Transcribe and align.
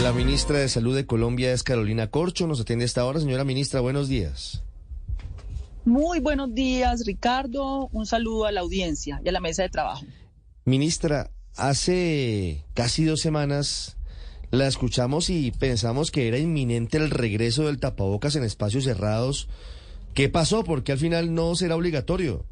La 0.00 0.10
ministra 0.12 0.58
de 0.58 0.70
Salud 0.70 0.96
de 0.96 1.04
Colombia 1.04 1.52
es 1.52 1.62
Carolina 1.62 2.06
Corcho. 2.06 2.46
Nos 2.46 2.60
atiende 2.60 2.86
esta 2.86 3.04
hora. 3.04 3.20
Señora 3.20 3.44
ministra, 3.44 3.80
buenos 3.80 4.08
días. 4.08 4.62
Muy 5.84 6.18
buenos 6.18 6.54
días, 6.54 7.04
Ricardo. 7.04 7.88
Un 7.92 8.06
saludo 8.06 8.46
a 8.46 8.52
la 8.52 8.62
audiencia 8.62 9.20
y 9.22 9.28
a 9.28 9.32
la 9.32 9.40
mesa 9.40 9.64
de 9.64 9.68
trabajo. 9.68 10.06
Ministra, 10.64 11.30
hace 11.56 12.64
casi 12.72 13.04
dos 13.04 13.20
semanas 13.20 13.98
la 14.50 14.66
escuchamos 14.66 15.28
y 15.28 15.50
pensamos 15.50 16.10
que 16.10 16.26
era 16.26 16.38
inminente 16.38 16.96
el 16.96 17.10
regreso 17.10 17.66
del 17.66 17.78
tapabocas 17.78 18.34
en 18.34 18.44
espacios 18.44 18.84
cerrados. 18.84 19.48
¿Qué 20.14 20.30
pasó? 20.30 20.64
Porque 20.64 20.92
al 20.92 20.98
final 20.98 21.34
no 21.34 21.54
será 21.54 21.76
obligatorio. 21.76 22.46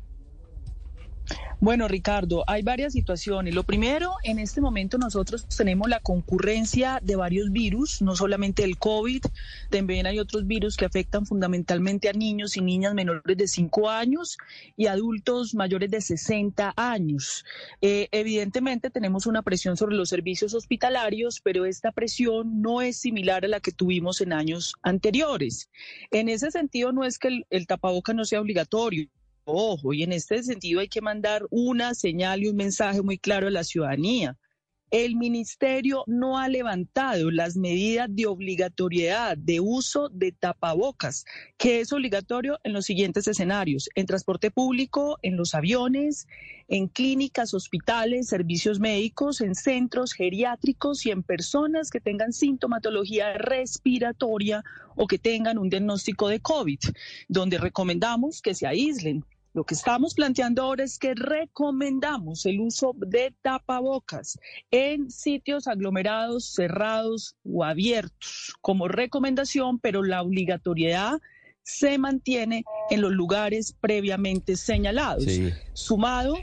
Bueno, 1.62 1.88
Ricardo, 1.88 2.42
hay 2.46 2.62
varias 2.62 2.94
situaciones. 2.94 3.54
Lo 3.54 3.64
primero, 3.64 4.14
en 4.22 4.38
este 4.38 4.62
momento 4.62 4.96
nosotros 4.96 5.46
tenemos 5.46 5.90
la 5.90 6.00
concurrencia 6.00 7.00
de 7.02 7.16
varios 7.16 7.52
virus, 7.52 8.00
no 8.00 8.16
solamente 8.16 8.64
el 8.64 8.78
COVID, 8.78 9.22
también 9.69 10.06
hay 10.06 10.19
otros 10.19 10.46
virus 10.46 10.78
que 10.78 10.86
afectan 10.86 11.27
fundamentalmente 11.27 12.08
a 12.08 12.14
niños 12.14 12.56
y 12.56 12.62
niñas 12.62 12.95
menores 12.95 13.36
de 13.36 13.46
5 13.46 13.91
años 13.91 14.38
y 14.77 14.86
adultos 14.86 15.55
mayores 15.55 15.91
de 15.91 16.00
60 16.00 16.72
años. 16.77 17.44
Eh, 17.83 18.08
evidentemente 18.10 18.88
tenemos 18.88 19.27
una 19.27 19.42
presión 19.42 19.77
sobre 19.77 19.97
los 19.97 20.08
servicios 20.08 20.55
hospitalarios, 20.55 21.41
pero 21.42 21.66
esta 21.66 21.92
presión 21.92 22.62
no 22.62 22.80
es 22.80 22.97
similar 22.97 23.44
a 23.44 23.48
la 23.48 23.60
que 23.60 23.72
tuvimos 23.72 24.22
en 24.22 24.33
años 24.33 24.77
anteriores. 24.83 25.69
En 26.10 26.30
ese 26.30 26.50
sentido, 26.50 26.92
no 26.92 27.05
es 27.05 27.19
que 27.19 27.28
el, 27.28 27.47
el 27.50 27.66
tapaboca 27.66 28.14
no 28.14 28.24
sea 28.24 28.41
obligatorio 28.41 29.10
Ojo, 29.52 29.92
y 29.92 30.02
en 30.02 30.12
este 30.12 30.42
sentido 30.42 30.80
hay 30.80 30.88
que 30.88 31.00
mandar 31.00 31.46
una 31.50 31.95
señal 31.95 32.42
y 32.42 32.48
un 32.48 32.56
mensaje 32.56 33.02
muy 33.02 33.18
claro 33.18 33.48
a 33.48 33.50
la 33.50 33.64
ciudadanía. 33.64 34.36
El 34.91 35.14
ministerio 35.14 36.02
no 36.08 36.36
ha 36.36 36.48
levantado 36.48 37.30
las 37.30 37.56
medidas 37.56 38.08
de 38.10 38.27
obligatoriedad 38.27 39.36
de 39.36 39.60
uso 39.60 40.08
de 40.08 40.33
tapabocas, 40.33 41.25
que 41.56 41.78
es 41.78 41.92
obligatorio 41.92 42.58
en 42.64 42.72
los 42.72 42.86
siguientes 42.86 43.28
escenarios, 43.28 43.88
en 43.94 44.06
transporte 44.06 44.50
público, 44.50 45.19
en 45.22 45.36
los 45.36 45.55
aviones, 45.55 46.27
en 46.66 46.88
clínicas, 46.88 47.55
hospitales, 47.55 48.27
servicios 48.27 48.80
médicos, 48.80 49.41
en 49.41 49.55
centros 49.55 50.12
geriátricos 50.12 51.06
y 51.06 51.12
en 51.12 51.22
personas 51.22 51.91
que 51.91 52.00
tengan 52.00 52.32
sintomatología 52.32 53.34
respiratoria 53.34 54.64
o 54.97 55.06
que 55.06 55.20
tengan 55.20 55.58
un 55.58 55.70
diagnóstico 55.70 56.28
de 56.28 56.41
COVID, 56.41 56.80
donde 57.28 57.58
recomendamos 57.58 58.42
que 58.42 58.56
se 58.56 58.66
aíslen 58.66 59.25
lo 59.53 59.65
que 59.65 59.75
estamos 59.75 60.15
planteando 60.15 60.62
ahora 60.62 60.84
es 60.84 60.98
que 60.98 61.15
recomendamos 61.15 62.47
el 62.47 62.61
uso 62.61 62.93
de 62.97 63.34
tapabocas 63.43 64.39
en 64.70 65.11
sitios 65.11 65.67
aglomerados, 65.67 66.53
cerrados 66.53 67.37
o 67.45 67.65
abiertos 67.65 68.55
como 68.61 68.87
recomendación, 68.87 69.81
pero 69.81 70.03
la 70.03 70.23
obligatoriedad 70.23 71.19
se 71.62 71.98
mantiene 71.98 72.65
en 72.91 73.01
los 73.01 73.12
lugares 73.12 73.75
previamente 73.81 74.56
señalados. 74.56 75.27
Sumado 75.73 76.34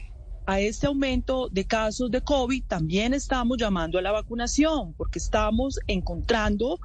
a 0.45 0.59
este 0.59 0.87
aumento 0.87 1.49
de 1.49 1.65
casos 1.65 2.09
de 2.11 2.21
COVID, 2.21 2.63
también 2.65 3.13
estamos 3.13 3.57
llamando 3.57 3.99
a 3.99 4.01
la 4.01 4.11
vacunación, 4.11 4.93
porque 4.93 5.19
estamos 5.19 5.79
encontrando 5.87 6.79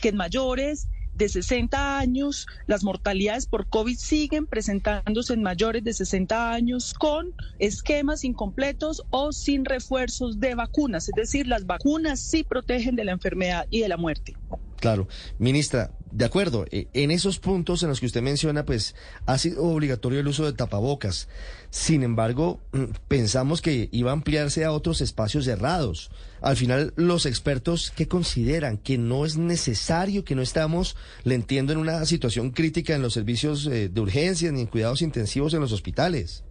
que 0.00 0.08
en 0.08 0.16
mayores 0.16 0.88
de 1.16 1.28
60 1.28 1.98
años, 1.98 2.46
las 2.66 2.84
mortalidades 2.84 3.46
por 3.46 3.66
COVID 3.68 3.96
siguen 3.96 4.46
presentándose 4.46 5.32
en 5.32 5.42
mayores 5.42 5.82
de 5.84 5.94
60 5.94 6.52
años 6.52 6.94
con 6.94 7.26
esquemas 7.58 8.24
incompletos 8.24 9.02
o 9.10 9.32
sin 9.32 9.64
refuerzos 9.64 10.38
de 10.40 10.54
vacunas. 10.54 11.08
Es 11.08 11.14
decir, 11.14 11.46
las 11.46 11.66
vacunas 11.66 12.20
sí 12.20 12.44
protegen 12.44 12.96
de 12.96 13.04
la 13.04 13.12
enfermedad 13.12 13.66
y 13.70 13.80
de 13.80 13.88
la 13.88 13.96
muerte. 13.96 14.36
Claro. 14.76 15.08
Ministra, 15.38 15.95
de 16.12 16.24
acuerdo, 16.24 16.66
eh, 16.70 16.88
en 16.92 17.10
esos 17.10 17.38
puntos 17.38 17.82
en 17.82 17.88
los 17.88 18.00
que 18.00 18.06
usted 18.06 18.22
menciona, 18.22 18.64
pues 18.64 18.94
ha 19.26 19.38
sido 19.38 19.64
obligatorio 19.64 20.20
el 20.20 20.28
uso 20.28 20.44
de 20.44 20.52
tapabocas. 20.52 21.28
Sin 21.70 22.02
embargo, 22.02 22.60
mm, 22.72 22.84
pensamos 23.08 23.60
que 23.60 23.88
iba 23.92 24.10
a 24.10 24.14
ampliarse 24.14 24.64
a 24.64 24.72
otros 24.72 25.00
espacios 25.00 25.44
cerrados. 25.44 26.10
Al 26.40 26.56
final, 26.56 26.92
los 26.96 27.26
expertos, 27.26 27.92
¿qué 27.94 28.06
consideran? 28.06 28.78
Que 28.78 28.98
no 28.98 29.26
es 29.26 29.36
necesario, 29.36 30.24
que 30.24 30.36
no 30.36 30.42
estamos, 30.42 30.96
le 31.24 31.34
entiendo, 31.34 31.72
en 31.72 31.78
una 31.78 32.04
situación 32.06 32.50
crítica 32.50 32.94
en 32.94 33.02
los 33.02 33.14
servicios 33.14 33.66
eh, 33.66 33.88
de 33.88 34.00
urgencia 34.00 34.52
ni 34.52 34.60
en 34.60 34.66
cuidados 34.66 35.02
intensivos 35.02 35.54
en 35.54 35.60
los 35.60 35.72
hospitales. 35.72 36.44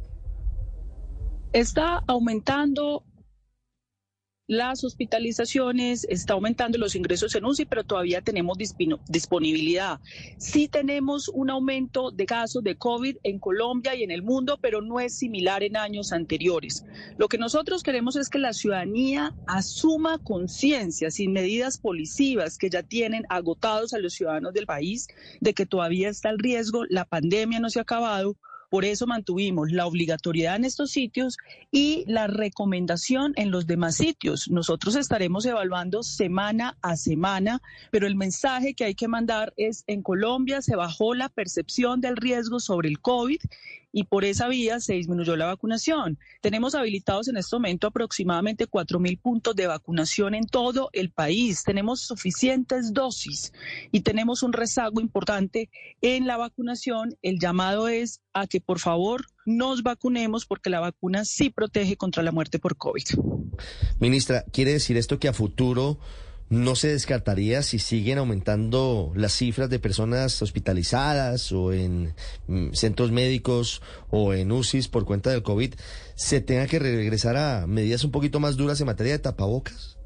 Está 1.53 2.03
aumentando 2.07 3.03
las 4.47 4.83
hospitalizaciones, 4.83 6.05
está 6.09 6.33
aumentando 6.33 6.77
los 6.77 6.95
ingresos 6.95 7.33
en 7.35 7.45
UCI, 7.45 7.65
pero 7.65 7.83
todavía 7.83 8.21
tenemos 8.21 8.57
disponibilidad. 9.07 9.99
Sí 10.37 10.67
tenemos 10.67 11.29
un 11.29 11.49
aumento 11.49 12.11
de 12.11 12.25
casos 12.25 12.63
de 12.63 12.75
COVID 12.75 13.17
en 13.23 13.39
Colombia 13.39 13.95
y 13.95 14.03
en 14.03 14.11
el 14.11 14.21
mundo, 14.21 14.59
pero 14.61 14.81
no 14.81 14.99
es 14.99 15.17
similar 15.17 15.63
en 15.63 15.77
años 15.77 16.11
anteriores. 16.11 16.85
Lo 17.17 17.27
que 17.27 17.39
nosotros 17.39 17.81
queremos 17.81 18.15
es 18.15 18.29
que 18.29 18.37
la 18.37 18.53
ciudadanía 18.53 19.33
asuma 19.47 20.19
conciencia, 20.19 21.09
sin 21.09 21.33
medidas 21.33 21.79
policivas 21.79 22.57
que 22.57 22.69
ya 22.69 22.83
tienen 22.83 23.25
agotados 23.29 23.93
a 23.93 23.99
los 23.99 24.13
ciudadanos 24.13 24.53
del 24.53 24.67
país, 24.67 25.07
de 25.41 25.53
que 25.53 25.65
todavía 25.65 26.09
está 26.09 26.29
el 26.29 26.39
riesgo, 26.39 26.85
la 26.87 27.05
pandemia 27.05 27.59
no 27.59 27.69
se 27.69 27.79
ha 27.79 27.83
acabado 27.83 28.37
por 28.75 28.83
eso 28.83 29.07
mantuvimos 29.07 29.71
la 29.71 29.85
obligatoriedad 29.85 30.57
en 30.57 30.65
estos 30.65 30.91
sitios 30.91 31.37
y 31.71 32.03
la 32.07 32.27
recomendación 32.27 33.31
en 33.37 33.49
los 33.49 33.67
demás 33.67 33.95
sitios. 33.95 34.49
Nosotros 34.49 34.97
estaremos 34.97 35.45
evaluando 35.45 36.03
semana 36.03 36.77
a 36.81 36.97
semana, 36.97 37.61
pero 37.89 38.05
el 38.05 38.17
mensaje 38.17 38.73
que 38.73 38.83
hay 38.83 38.93
que 38.93 39.07
mandar 39.07 39.53
es 39.55 39.85
en 39.87 40.01
Colombia 40.01 40.61
se 40.61 40.75
bajó 40.75 41.15
la 41.15 41.29
percepción 41.29 42.01
del 42.01 42.17
riesgo 42.17 42.59
sobre 42.59 42.89
el 42.89 42.99
COVID 42.99 43.39
y 43.95 44.03
por 44.03 44.25
esa 44.25 44.49
vía 44.49 44.81
se 44.81 44.95
disminuyó 44.95 45.37
la 45.37 45.45
vacunación. 45.45 46.19
Tenemos 46.41 46.75
habilitados 46.75 47.29
en 47.29 47.37
este 47.37 47.55
momento 47.55 47.87
aproximadamente 47.87 48.67
4.000 48.67 49.21
puntos 49.21 49.55
de 49.55 49.67
vacunación 49.67 50.35
en 50.35 50.47
todo 50.47 50.89
el 50.91 51.11
país. 51.11 51.63
Tenemos 51.63 52.01
suficientes 52.01 52.91
dosis 52.91 53.53
y 53.93 54.01
tenemos 54.01 54.43
un 54.43 54.51
rezago 54.51 54.99
importante 54.99 55.69
en 56.01 56.27
la 56.27 56.35
vacunación. 56.35 57.15
El 57.21 57.39
llamado 57.39 57.87
es 57.87 58.19
a 58.33 58.47
que 58.47 58.59
por 58.59 58.79
favor 58.79 59.27
nos 59.45 59.81
vacunemos 59.81 60.45
porque 60.45 60.69
la 60.69 60.81
vacuna 60.81 61.23
sí 61.23 61.49
protege 61.49 61.95
contra 61.95 62.21
la 62.21 62.33
muerte 62.33 62.59
por 62.59 62.75
COVID. 62.75 63.05
Ministra, 63.99 64.43
¿quiere 64.51 64.73
decir 64.73 64.97
esto 64.97 65.19
que 65.19 65.29
a 65.29 65.33
futuro 65.33 65.99
no 66.55 66.75
se 66.75 66.87
descartaría 66.87 67.61
si 67.61 67.79
siguen 67.79 68.17
aumentando 68.17 69.11
las 69.15 69.33
cifras 69.33 69.69
de 69.69 69.79
personas 69.79 70.41
hospitalizadas 70.41 71.51
o 71.51 71.73
en 71.73 72.13
mm, 72.47 72.71
centros 72.73 73.11
médicos 73.11 73.81
o 74.09 74.33
en 74.33 74.51
UCIs 74.51 74.87
por 74.87 75.05
cuenta 75.05 75.29
del 75.31 75.43
COVID, 75.43 75.73
se 76.15 76.41
tenga 76.41 76.67
que 76.67 76.79
regresar 76.79 77.35
a 77.37 77.67
medidas 77.67 78.03
un 78.03 78.11
poquito 78.11 78.39
más 78.39 78.57
duras 78.57 78.79
en 78.79 78.87
materia 78.87 79.13
de 79.13 79.19
tapabocas? 79.19 79.97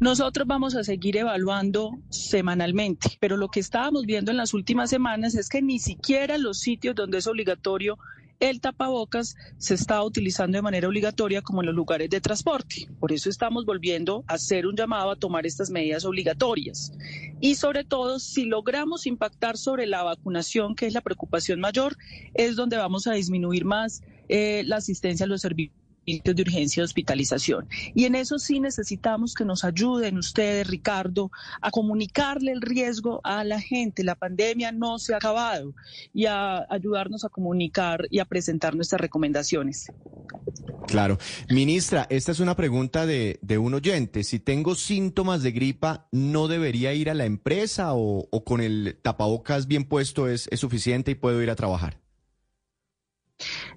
Nosotros 0.00 0.46
vamos 0.46 0.74
a 0.74 0.82
seguir 0.82 1.16
evaluando 1.16 1.98
semanalmente, 2.10 3.16
pero 3.20 3.36
lo 3.36 3.48
que 3.48 3.60
estábamos 3.60 4.06
viendo 4.06 4.30
en 4.30 4.36
las 4.36 4.52
últimas 4.52 4.90
semanas 4.90 5.34
es 5.34 5.48
que 5.48 5.62
ni 5.62 5.78
siquiera 5.78 6.36
los 6.36 6.58
sitios 6.58 6.94
donde 6.94 7.18
es 7.18 7.26
obligatorio 7.26 7.98
el 8.50 8.60
tapabocas 8.60 9.36
se 9.56 9.72
está 9.72 10.02
utilizando 10.02 10.58
de 10.58 10.62
manera 10.62 10.86
obligatoria 10.86 11.40
como 11.40 11.62
en 11.62 11.66
los 11.66 11.74
lugares 11.74 12.10
de 12.10 12.20
transporte. 12.20 12.88
Por 13.00 13.10
eso 13.10 13.30
estamos 13.30 13.64
volviendo 13.64 14.22
a 14.26 14.34
hacer 14.34 14.66
un 14.66 14.76
llamado 14.76 15.10
a 15.10 15.16
tomar 15.16 15.46
estas 15.46 15.70
medidas 15.70 16.04
obligatorias. 16.04 16.92
Y 17.40 17.54
sobre 17.54 17.84
todo, 17.84 18.18
si 18.18 18.44
logramos 18.44 19.06
impactar 19.06 19.56
sobre 19.56 19.86
la 19.86 20.02
vacunación, 20.02 20.74
que 20.74 20.86
es 20.86 20.92
la 20.92 21.00
preocupación 21.00 21.58
mayor, 21.58 21.96
es 22.34 22.54
donde 22.54 22.76
vamos 22.76 23.06
a 23.06 23.14
disminuir 23.14 23.64
más 23.64 24.02
eh, 24.28 24.62
la 24.66 24.76
asistencia 24.76 25.24
a 25.24 25.28
los 25.28 25.40
servicios 25.40 25.83
de 26.06 26.42
urgencia 26.42 26.80
y 26.80 26.84
hospitalización. 26.84 27.66
Y 27.94 28.04
en 28.04 28.14
eso 28.14 28.38
sí 28.38 28.60
necesitamos 28.60 29.34
que 29.34 29.44
nos 29.44 29.64
ayuden 29.64 30.18
ustedes, 30.18 30.66
Ricardo, 30.66 31.30
a 31.60 31.70
comunicarle 31.70 32.52
el 32.52 32.60
riesgo 32.60 33.20
a 33.24 33.44
la 33.44 33.60
gente. 33.60 34.04
La 34.04 34.14
pandemia 34.14 34.72
no 34.72 34.98
se 34.98 35.14
ha 35.14 35.16
acabado 35.16 35.74
y 36.12 36.26
a 36.26 36.66
ayudarnos 36.70 37.24
a 37.24 37.28
comunicar 37.28 38.06
y 38.10 38.18
a 38.18 38.24
presentar 38.24 38.74
nuestras 38.74 39.00
recomendaciones. 39.00 39.90
Claro. 40.86 41.18
Ministra, 41.48 42.06
esta 42.10 42.32
es 42.32 42.40
una 42.40 42.56
pregunta 42.56 43.06
de, 43.06 43.38
de 43.42 43.58
un 43.58 43.74
oyente. 43.74 44.24
Si 44.24 44.38
tengo 44.38 44.74
síntomas 44.74 45.42
de 45.42 45.52
gripa, 45.52 46.08
¿no 46.12 46.48
debería 46.48 46.92
ir 46.92 47.10
a 47.10 47.14
la 47.14 47.24
empresa 47.24 47.94
o, 47.94 48.28
o 48.30 48.44
con 48.44 48.60
el 48.60 48.98
tapabocas 49.02 49.66
bien 49.66 49.84
puesto 49.84 50.28
es, 50.28 50.48
es 50.50 50.60
suficiente 50.60 51.12
y 51.12 51.14
puedo 51.14 51.42
ir 51.42 51.50
a 51.50 51.56
trabajar? 51.56 52.03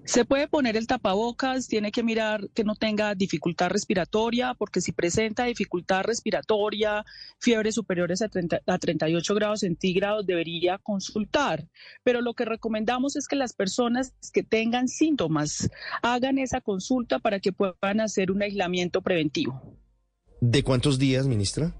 Se 0.05 0.23
puede 0.23 0.47
poner 0.47 0.77
el 0.77 0.87
tapabocas, 0.87 1.67
tiene 1.67 1.91
que 1.91 2.03
mirar 2.03 2.49
que 2.53 2.63
no 2.63 2.75
tenga 2.75 3.13
dificultad 3.15 3.69
respiratoria, 3.69 4.53
porque 4.53 4.79
si 4.81 4.91
presenta 4.91 5.45
dificultad 5.45 6.03
respiratoria, 6.03 7.03
fiebre 7.39 7.71
superiores 7.71 8.21
a, 8.21 8.29
30, 8.29 8.61
a 8.65 8.77
38 8.77 9.35
grados 9.35 9.59
centígrados, 9.61 10.25
debería 10.25 10.77
consultar. 10.77 11.67
Pero 12.03 12.21
lo 12.21 12.33
que 12.35 12.45
recomendamos 12.45 13.15
es 13.15 13.27
que 13.27 13.35
las 13.35 13.53
personas 13.53 14.13
que 14.31 14.43
tengan 14.43 14.87
síntomas 14.87 15.69
hagan 16.01 16.37
esa 16.37 16.61
consulta 16.61 17.19
para 17.19 17.39
que 17.39 17.51
puedan 17.51 17.99
hacer 17.99 18.31
un 18.31 18.41
aislamiento 18.41 19.01
preventivo. 19.01 19.61
¿De 20.39 20.63
cuántos 20.63 20.99
días, 20.99 21.25
ministra? 21.27 21.75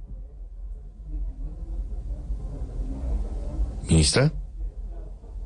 Ministra. 3.88 4.34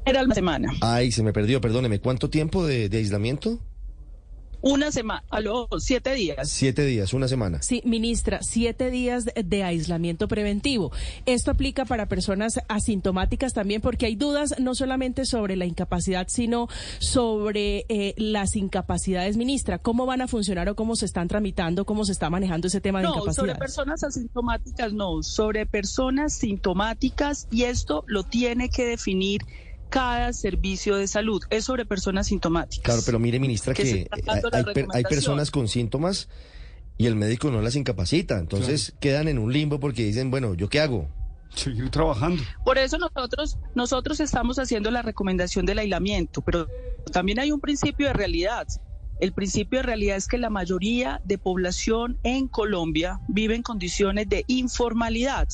Era 0.05 0.23
la 0.23 0.33
semana. 0.33 0.73
Ay, 0.81 1.11
se 1.11 1.23
me 1.23 1.33
perdió, 1.33 1.61
perdóneme. 1.61 1.99
¿Cuánto 1.99 2.29
tiempo 2.29 2.65
de, 2.65 2.89
de 2.89 2.97
aislamiento? 2.97 3.59
Una 4.63 4.91
semana, 4.91 5.23
a 5.31 5.41
los 5.41 5.67
siete 5.79 6.13
días. 6.13 6.47
Siete 6.47 6.85
días, 6.85 7.13
una 7.13 7.27
semana. 7.27 7.63
Sí, 7.63 7.81
ministra, 7.83 8.39
siete 8.43 8.91
días 8.91 9.25
de 9.25 9.63
aislamiento 9.63 10.27
preventivo. 10.27 10.91
Esto 11.25 11.49
aplica 11.49 11.83
para 11.85 12.05
personas 12.07 12.59
asintomáticas 12.67 13.53
también 13.53 13.81
porque 13.81 14.05
hay 14.05 14.15
dudas 14.15 14.53
no 14.59 14.75
solamente 14.75 15.25
sobre 15.25 15.55
la 15.55 15.65
incapacidad, 15.65 16.27
sino 16.29 16.67
sobre 16.99 17.85
eh, 17.89 18.13
las 18.17 18.55
incapacidades, 18.55 19.35
ministra. 19.35 19.79
¿Cómo 19.79 20.05
van 20.05 20.21
a 20.21 20.27
funcionar 20.27 20.69
o 20.69 20.75
cómo 20.75 20.95
se 20.95 21.05
están 21.05 21.27
tramitando, 21.27 21.85
cómo 21.85 22.05
se 22.05 22.11
está 22.11 22.29
manejando 22.29 22.67
ese 22.67 22.81
tema 22.81 22.99
de 22.99 23.05
no, 23.05 23.15
incapacidad? 23.15 23.35
sobre 23.35 23.55
personas 23.55 24.03
asintomáticas 24.03 24.93
no, 24.93 25.23
sobre 25.23 25.65
personas 25.65 26.33
sintomáticas 26.35 27.47
y 27.49 27.63
esto 27.63 28.03
lo 28.05 28.23
tiene 28.23 28.69
que 28.69 28.85
definir 28.85 29.41
cada 29.91 30.33
servicio 30.33 30.95
de 30.95 31.05
salud. 31.05 31.43
Es 31.51 31.65
sobre 31.65 31.85
personas 31.85 32.27
sintomáticas. 32.27 32.83
Claro, 32.83 33.01
pero 33.05 33.19
mire, 33.19 33.39
ministra, 33.39 33.75
que, 33.75 34.07
hay, 34.93 35.03
personas 35.03 35.51
con 35.51 35.67
síntomas 35.67 36.29
y 36.97 37.05
el 37.05 37.15
médico 37.15 37.51
no 37.51 37.61
las 37.61 37.75
incapacita. 37.75 38.39
Entonces 38.39 38.93
quedan 38.99 39.27
en 39.27 39.37
un 39.37 39.53
limbo 39.53 39.79
porque 39.79 40.03
dicen, 40.03 40.31
bueno, 40.31 40.55
¿yo 40.55 40.69
qué 40.69 40.79
hago? 40.79 41.07
Seguir 41.53 41.89
trabajando. 41.89 42.41
Por 42.63 42.77
eso 42.77 42.97
nosotros, 42.97 43.57
nosotros 43.75 44.21
estamos 44.21 44.57
haciendo 44.57 44.89
la 44.89 45.01
recomendación 45.01 45.65
del 45.65 45.79
aislamiento, 45.79 46.41
pero 46.41 46.67
también 47.11 47.39
hay 47.39 47.51
un 47.51 47.59
principio 47.59 48.07
de 48.07 48.13
realidad. 48.13 48.65
El 49.19 49.33
principio 49.33 49.79
de 49.79 49.83
realidad 49.83 50.15
es 50.15 50.27
que 50.27 50.37
la 50.37 50.49
mayoría 50.49 51.21
de 51.25 51.37
población 51.37 52.17
en 52.23 52.47
Colombia 52.47 53.19
vive 53.27 53.55
en 53.55 53.61
condiciones 53.61 54.29
de 54.29 54.45
informalidad 54.47 55.49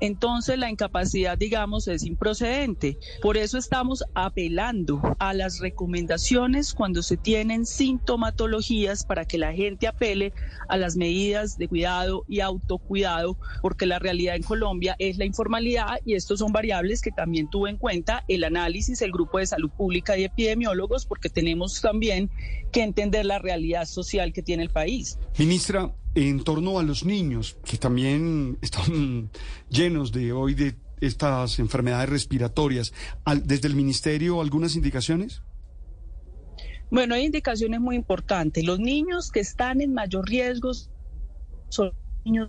entonces 0.00 0.58
la 0.58 0.70
incapacidad, 0.70 1.38
digamos, 1.38 1.88
es 1.88 2.04
improcedente. 2.04 2.98
Por 3.22 3.36
eso 3.36 3.58
estamos 3.58 4.04
apelando 4.14 5.00
a 5.18 5.34
las 5.34 5.60
recomendaciones 5.60 6.74
cuando 6.74 7.02
se 7.02 7.16
tienen 7.16 7.66
sintomatologías 7.66 9.04
para 9.04 9.24
que 9.24 9.38
la 9.38 9.52
gente 9.52 9.86
apele 9.86 10.32
a 10.68 10.76
las 10.76 10.96
medidas 10.96 11.58
de 11.58 11.68
cuidado 11.68 12.24
y 12.28 12.40
autocuidado, 12.40 13.38
porque 13.62 13.86
la 13.86 13.98
realidad 13.98 14.36
en 14.36 14.42
Colombia 14.42 14.96
es 14.98 15.18
la 15.18 15.24
informalidad 15.24 15.98
y 16.04 16.14
estos 16.14 16.38
son 16.38 16.52
variables 16.52 17.02
que 17.02 17.10
también 17.10 17.48
tuvo 17.50 17.68
en 17.68 17.76
cuenta 17.76 18.24
el 18.28 18.44
análisis, 18.44 19.02
el 19.02 19.12
grupo 19.12 19.38
de 19.38 19.46
salud 19.46 19.70
pública 19.70 20.16
y 20.16 20.24
epidemiólogos, 20.24 21.06
porque 21.06 21.28
tenemos 21.28 21.80
también 21.80 22.30
que 22.72 22.82
entender 22.82 23.26
la 23.26 23.38
realidad 23.38 23.84
social 23.84 24.32
que 24.32 24.42
tiene 24.42 24.62
el 24.62 24.70
país. 24.70 25.18
Ministra, 25.38 25.92
en 26.14 26.42
torno 26.42 26.78
a 26.78 26.82
los 26.82 27.04
niños, 27.04 27.56
que 27.64 27.76
también 27.76 28.58
están 28.62 29.30
llenos 29.70 30.12
de 30.12 30.32
hoy 30.32 30.54
de 30.54 30.74
estas 31.00 31.58
enfermedades 31.58 32.08
respiratorias, 32.08 32.92
¿desde 33.44 33.68
el 33.68 33.74
Ministerio 33.74 34.40
algunas 34.40 34.76
indicaciones? 34.76 35.42
Bueno, 36.90 37.14
hay 37.14 37.26
indicaciones 37.26 37.80
muy 37.80 37.96
importantes. 37.96 38.64
Los 38.64 38.80
niños 38.80 39.30
que 39.30 39.40
están 39.40 39.80
en 39.80 39.94
mayor 39.94 40.28
riesgo 40.28 40.72
son 41.68 41.92
niños 42.24 42.48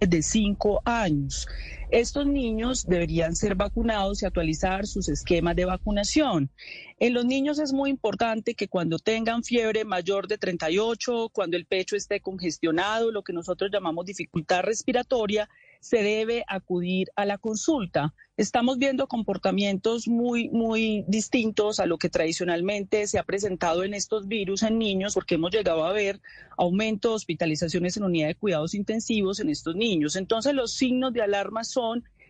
de 0.00 0.22
5 0.22 0.82
años. 0.84 1.48
Estos 1.92 2.26
niños 2.26 2.86
deberían 2.86 3.36
ser 3.36 3.54
vacunados 3.54 4.22
y 4.22 4.24
actualizar 4.24 4.86
sus 4.86 5.10
esquemas 5.10 5.54
de 5.56 5.66
vacunación. 5.66 6.50
En 6.98 7.12
los 7.12 7.26
niños 7.26 7.58
es 7.58 7.74
muy 7.74 7.90
importante 7.90 8.54
que 8.54 8.66
cuando 8.66 8.98
tengan 8.98 9.44
fiebre 9.44 9.84
mayor 9.84 10.26
de 10.26 10.38
38, 10.38 11.28
cuando 11.34 11.58
el 11.58 11.66
pecho 11.66 11.94
esté 11.94 12.20
congestionado, 12.20 13.12
lo 13.12 13.22
que 13.22 13.34
nosotros 13.34 13.70
llamamos 13.70 14.06
dificultad 14.06 14.62
respiratoria, 14.62 15.50
se 15.80 16.02
debe 16.02 16.44
acudir 16.46 17.08
a 17.14 17.26
la 17.26 17.36
consulta. 17.36 18.14
Estamos 18.36 18.78
viendo 18.78 19.08
comportamientos 19.08 20.08
muy, 20.08 20.48
muy 20.48 21.04
distintos 21.08 21.80
a 21.80 21.86
lo 21.86 21.98
que 21.98 22.08
tradicionalmente 22.08 23.06
se 23.06 23.18
ha 23.18 23.24
presentado 23.24 23.84
en 23.84 23.92
estos 23.92 24.28
virus 24.28 24.62
en 24.62 24.78
niños, 24.78 25.14
porque 25.14 25.34
hemos 25.34 25.50
llegado 25.50 25.84
a 25.84 25.92
ver 25.92 26.20
aumento 26.56 27.10
de 27.10 27.16
hospitalizaciones 27.16 27.96
en 27.96 28.04
unidad 28.04 28.28
de 28.28 28.34
cuidados 28.36 28.74
intensivos 28.74 29.40
en 29.40 29.50
estos 29.50 29.74
niños. 29.74 30.16
Entonces, 30.16 30.54
los 30.54 30.72
signos 30.72 31.12
de 31.12 31.22
alarma 31.22 31.64
son 31.64 31.81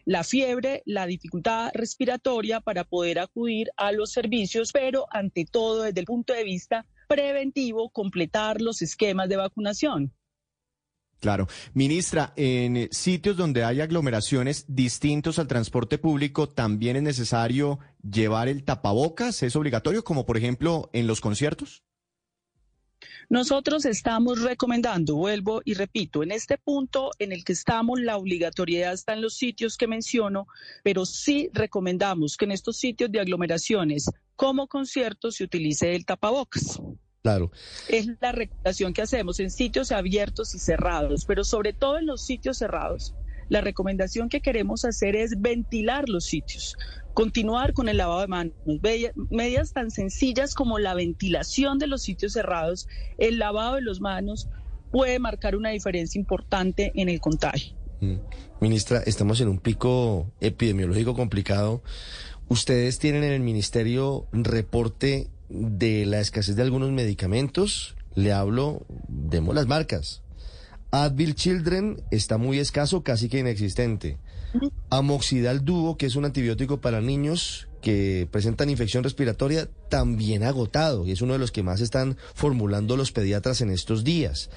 la 0.05 0.25
fiebre, 0.25 0.83
la 0.85 1.07
dificultad 1.07 1.71
respiratoria 1.75 2.61
para 2.61 2.85
poder 2.85 3.19
acudir 3.19 3.71
a 3.77 3.93
los 3.93 4.13
servicios, 4.13 4.73
pero 4.73 5.07
ante 5.11 5.45
todo 5.45 5.83
desde 5.83 6.01
el 6.01 6.07
punto 6.07 6.33
de 6.33 6.45
vista 6.45 6.87
preventivo, 7.09 7.91
completar 7.91 8.61
los 8.61 8.83
esquemas 8.83 9.29
de 9.29 9.37
vacunación. 9.37 10.13
Claro. 11.21 11.47
Ministra, 11.73 12.33
en 12.35 12.89
sitios 12.91 13.37
donde 13.37 13.63
hay 13.63 13.81
aglomeraciones 13.81 14.65
distintos 14.67 15.39
al 15.39 15.47
transporte 15.47 15.97
público, 15.97 16.49
¿también 16.49 16.97
es 16.97 17.03
necesario 17.05 17.79
llevar 18.03 18.49
el 18.49 18.65
tapabocas? 18.65 19.45
¿Es 19.45 19.55
obligatorio, 19.55 20.03
como 20.03 20.27
por 20.27 20.37
ejemplo 20.37 20.91
en 20.93 21.07
los 21.07 21.21
conciertos? 21.21 21.85
Nosotros 23.29 23.85
estamos 23.85 24.43
recomendando, 24.43 25.17
vuelvo 25.17 25.63
y 25.65 25.75
repito, 25.75 26.23
en 26.23 26.33
este 26.33 26.59
punto 26.59 27.11
en 27.19 27.33
el 27.33 27.45
que 27.45 27.53
estamos, 27.53 28.01
la 28.01 28.17
obligatoriedad 28.17 28.93
está 28.93 29.15
en 29.15 29.23
los 29.23 29.35
sitios 29.35 29.77
que 29.77 29.87
menciono, 29.87 30.47
pero 30.83 31.07
sí 31.07 31.51
recomendamos 31.53 32.37
que 32.37 32.45
en 32.45 32.53
estos 32.53 32.77
sitios 32.77 33.11
de 33.11 33.21
aglomeraciones 33.21 34.11
como 34.37 34.67
conciertos 34.67 35.37
se 35.37 35.45
utilice 35.45 35.95
el 35.95 36.05
tapabocas. 36.05 36.81
Claro. 37.23 37.53
Es 37.89 38.09
la 38.21 38.33
recomendación 38.33 38.93
que 38.93 39.03
hacemos 39.03 39.39
en 39.39 39.51
sitios 39.51 39.93
abiertos 39.93 40.55
y 40.55 40.59
cerrados, 40.59 41.25
pero 41.25 41.45
sobre 41.45 41.73
todo 41.73 41.99
en 41.99 42.07
los 42.07 42.27
sitios 42.27 42.59
cerrados. 42.59 43.15
La 43.49 43.61
recomendación 43.61 44.29
que 44.29 44.41
queremos 44.41 44.85
hacer 44.85 45.15
es 45.15 45.41
ventilar 45.41 46.09
los 46.09 46.25
sitios, 46.25 46.77
continuar 47.15 47.73
con 47.73 47.89
el 47.89 47.97
lavado 47.97 48.21
de 48.21 48.29
manos, 48.29 48.55
medidas 49.31 49.73
tan 49.73 49.91
sencillas 49.91 50.55
como 50.55 50.79
la 50.79 50.95
ventilación 50.95 51.79
de 51.79 51.87
los 51.87 52.03
sitios 52.03 52.33
cerrados, 52.33 52.89
el 53.19 53.39
lavado 53.39 53.77
de 53.77 53.83
las 53.83 54.01
manos 54.01 54.49
puede 54.91 55.19
marcar 55.19 55.57
una 55.57 55.71
diferencia 55.71 56.19
importante 56.19 56.93
en 56.95 57.09
el 57.09 57.21
contagio. 57.21 57.75
Mm. 58.01 58.17
Ministra, 58.61 59.03
estamos 59.05 59.41
en 59.41 59.49
un 59.49 59.59
pico 59.59 60.31
epidemiológico 60.41 61.15
complicado. 61.15 61.83
¿Ustedes 62.49 62.99
tienen 62.99 63.25
en 63.25 63.33
el 63.33 63.41
ministerio 63.41 64.27
reporte 64.33 65.31
de 65.53 66.07
la 66.07 66.21
escasez 66.21 66.57
de 66.57 66.63
algunos 66.63 66.91
medicamentos, 66.91 67.95
le 68.15 68.33
hablo, 68.33 68.87
demos 69.09 69.55
las 69.55 69.67
marcas. 69.67 70.23
Advil 70.91 71.35
Children 71.35 72.03
está 72.11 72.39
muy 72.39 72.59
escaso, 72.59 73.03
casi 73.03 73.29
que 73.29 73.39
inexistente. 73.39 74.19
Amoxidal 74.91 75.65
Duo, 75.65 75.97
que 75.97 76.07
es 76.07 76.17
un 76.17 76.25
antibiótico 76.25 76.81
para 76.81 77.01
niños 77.01 77.69
que 77.81 78.29
presentan 78.31 78.71
infección 78.71 79.03
respiratoria, 79.03 79.69
también 79.91 80.45
agotado 80.45 81.05
y 81.05 81.11
es 81.11 81.21
uno 81.21 81.35
de 81.35 81.39
los 81.39 81.51
que 81.51 81.63
más 81.63 81.81
están 81.81 82.17
formulando 82.35 82.97
los 82.97 83.13
pediatras 83.13 83.61
en 83.61 83.71
estos 83.71 84.05
días. 84.05 84.51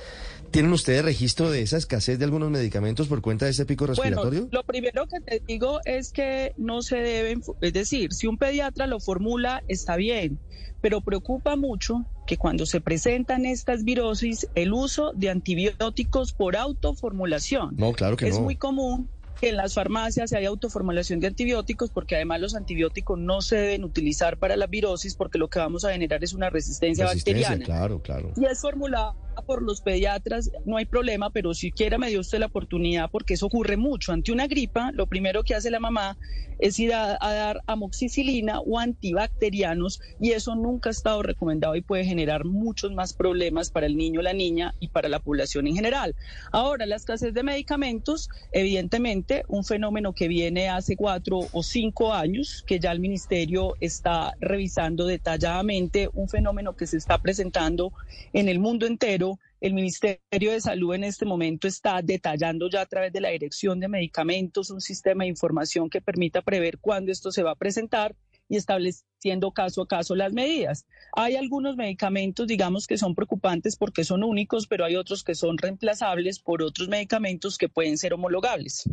¿Tienen 0.51 0.71
ustedes 0.71 1.03
registro 1.03 1.49
de 1.49 1.63
esa 1.63 1.77
escasez 1.77 2.19
de 2.19 2.25
algunos 2.25 2.49
medicamentos 2.51 3.07
por 3.07 3.21
cuenta 3.21 3.45
de 3.45 3.51
ese 3.51 3.65
pico 3.65 3.87
respiratorio? 3.87 4.41
Bueno, 4.41 4.53
lo 4.53 4.63
primero 4.63 5.07
que 5.07 5.19
te 5.19 5.43
digo 5.45 5.79
es 5.85 6.11
que 6.11 6.53
no 6.55 6.81
se 6.81 6.97
deben, 6.97 7.41
es 7.61 7.73
decir, 7.73 8.13
si 8.13 8.27
un 8.27 8.37
pediatra 8.37 8.87
lo 8.87 8.99
formula, 8.99 9.63
está 9.67 9.97
bien, 9.97 10.39
pero 10.81 11.01
preocupa 11.01 11.55
mucho 11.55 12.05
que 12.27 12.37
cuando 12.37 12.65
se 12.65 12.79
presentan 12.79 13.45
estas 13.45 13.83
virosis, 13.83 14.47
el 14.55 14.71
uso 14.71 15.11
de 15.13 15.29
antibióticos 15.29 16.31
por 16.31 16.55
autoformulación. 16.55 17.75
No, 17.77 17.91
claro 17.93 18.17
que 18.17 18.27
es 18.27 18.35
no. 18.35 18.37
Es 18.37 18.43
muy 18.43 18.55
común 18.55 19.09
que 19.39 19.49
en 19.49 19.57
las 19.57 19.73
farmacias 19.73 20.33
hay 20.33 20.45
autoformulación 20.45 21.19
de 21.19 21.27
antibióticos 21.27 21.89
porque 21.89 22.15
además 22.15 22.41
los 22.41 22.55
antibióticos 22.55 23.19
no 23.19 23.41
se 23.41 23.57
deben 23.57 23.83
utilizar 23.83 24.37
para 24.37 24.55
la 24.55 24.67
virosis 24.67 25.15
porque 25.15 25.37
lo 25.37 25.49
que 25.49 25.59
vamos 25.59 25.85
a 25.85 25.91
generar 25.91 26.23
es 26.23 26.33
una 26.33 26.49
resistencia, 26.49 27.05
resistencia 27.05 27.49
bacteriana. 27.49 27.65
Claro, 27.65 28.01
claro. 28.01 28.31
Y 28.35 28.45
es 28.45 28.59
formulada 28.59 29.13
por 29.41 29.61
los 29.61 29.81
pediatras, 29.81 30.51
no 30.65 30.77
hay 30.77 30.85
problema, 30.85 31.29
pero 31.29 31.53
siquiera 31.53 31.97
me 31.97 32.09
dio 32.09 32.19
usted 32.19 32.39
la 32.39 32.47
oportunidad 32.47 33.09
porque 33.11 33.35
eso 33.35 33.47
ocurre 33.47 33.77
mucho. 33.77 34.11
Ante 34.11 34.31
una 34.31 34.47
gripa, 34.47 34.91
lo 34.93 35.07
primero 35.07 35.43
que 35.43 35.55
hace 35.55 35.71
la 35.71 35.79
mamá 35.79 36.17
es 36.59 36.79
ir 36.79 36.93
a, 36.93 37.17
dar 37.19 37.61
amoxicilina 37.67 38.61
o 38.61 38.79
antibacterianos 38.79 39.99
y 40.19 40.31
eso 40.31 40.55
nunca 40.55 40.89
ha 40.89 40.91
estado 40.91 41.21
recomendado 41.21 41.75
y 41.75 41.81
puede 41.81 42.05
generar 42.05 42.45
muchos 42.45 42.93
más 42.93 43.13
problemas 43.13 43.69
para 43.69 43.87
el 43.87 43.97
niño, 43.97 44.21
la 44.21 44.33
niña 44.33 44.73
y 44.79 44.87
para 44.89 45.09
la 45.09 45.19
población 45.19 45.67
en 45.67 45.75
general. 45.75 46.15
Ahora, 46.51 46.85
la 46.85 46.95
escasez 46.95 47.33
de 47.33 47.43
medicamentos, 47.43 48.29
evidentemente, 48.51 49.43
un 49.47 49.63
fenómeno 49.63 50.13
que 50.13 50.27
viene 50.27 50.69
hace 50.69 50.95
cuatro 50.95 51.39
o 51.51 51.63
cinco 51.63 52.13
años, 52.13 52.63
que 52.65 52.79
ya 52.79 52.91
el 52.91 52.99
ministerio 52.99 53.75
está 53.81 54.33
revisando 54.39 55.05
detalladamente, 55.05 56.09
un 56.13 56.29
fenómeno 56.29 56.75
que 56.75 56.87
se 56.87 56.97
está 56.97 57.21
presentando 57.21 57.91
en 58.33 58.49
el 58.49 58.59
mundo 58.59 58.85
entero 58.85 59.24
el 59.61 59.73
Ministerio 59.73 60.51
de 60.51 60.61
Salud 60.61 60.93
en 60.93 61.03
este 61.03 61.25
momento 61.25 61.67
está 61.67 62.01
detallando 62.01 62.69
ya 62.69 62.81
a 62.81 62.85
través 62.85 63.11
de 63.13 63.21
la 63.21 63.29
Dirección 63.29 63.79
de 63.79 63.87
Medicamentos 63.87 64.69
un 64.69 64.81
sistema 64.81 65.23
de 65.23 65.29
información 65.29 65.89
que 65.89 66.01
permita 66.01 66.41
prever 66.41 66.77
cuándo 66.79 67.11
esto 67.11 67.31
se 67.31 67.43
va 67.43 67.51
a 67.51 67.55
presentar 67.55 68.15
y 68.47 68.57
estableciendo 68.57 69.51
caso 69.51 69.81
a 69.81 69.87
caso 69.87 70.15
las 70.15 70.33
medidas. 70.33 70.85
Hay 71.13 71.35
algunos 71.35 71.75
medicamentos, 71.75 72.47
digamos, 72.47 72.85
que 72.85 72.97
son 72.97 73.15
preocupantes 73.15 73.75
porque 73.75 74.03
son 74.03 74.23
únicos, 74.23 74.67
pero 74.67 74.85
hay 74.85 74.95
otros 74.95 75.23
que 75.23 75.35
son 75.35 75.57
reemplazables 75.57 76.39
por 76.39 76.61
otros 76.61 76.87
medicamentos 76.87 77.57
que 77.57 77.69
pueden 77.69 77.97
ser 77.97 78.13
homologables. 78.13 78.87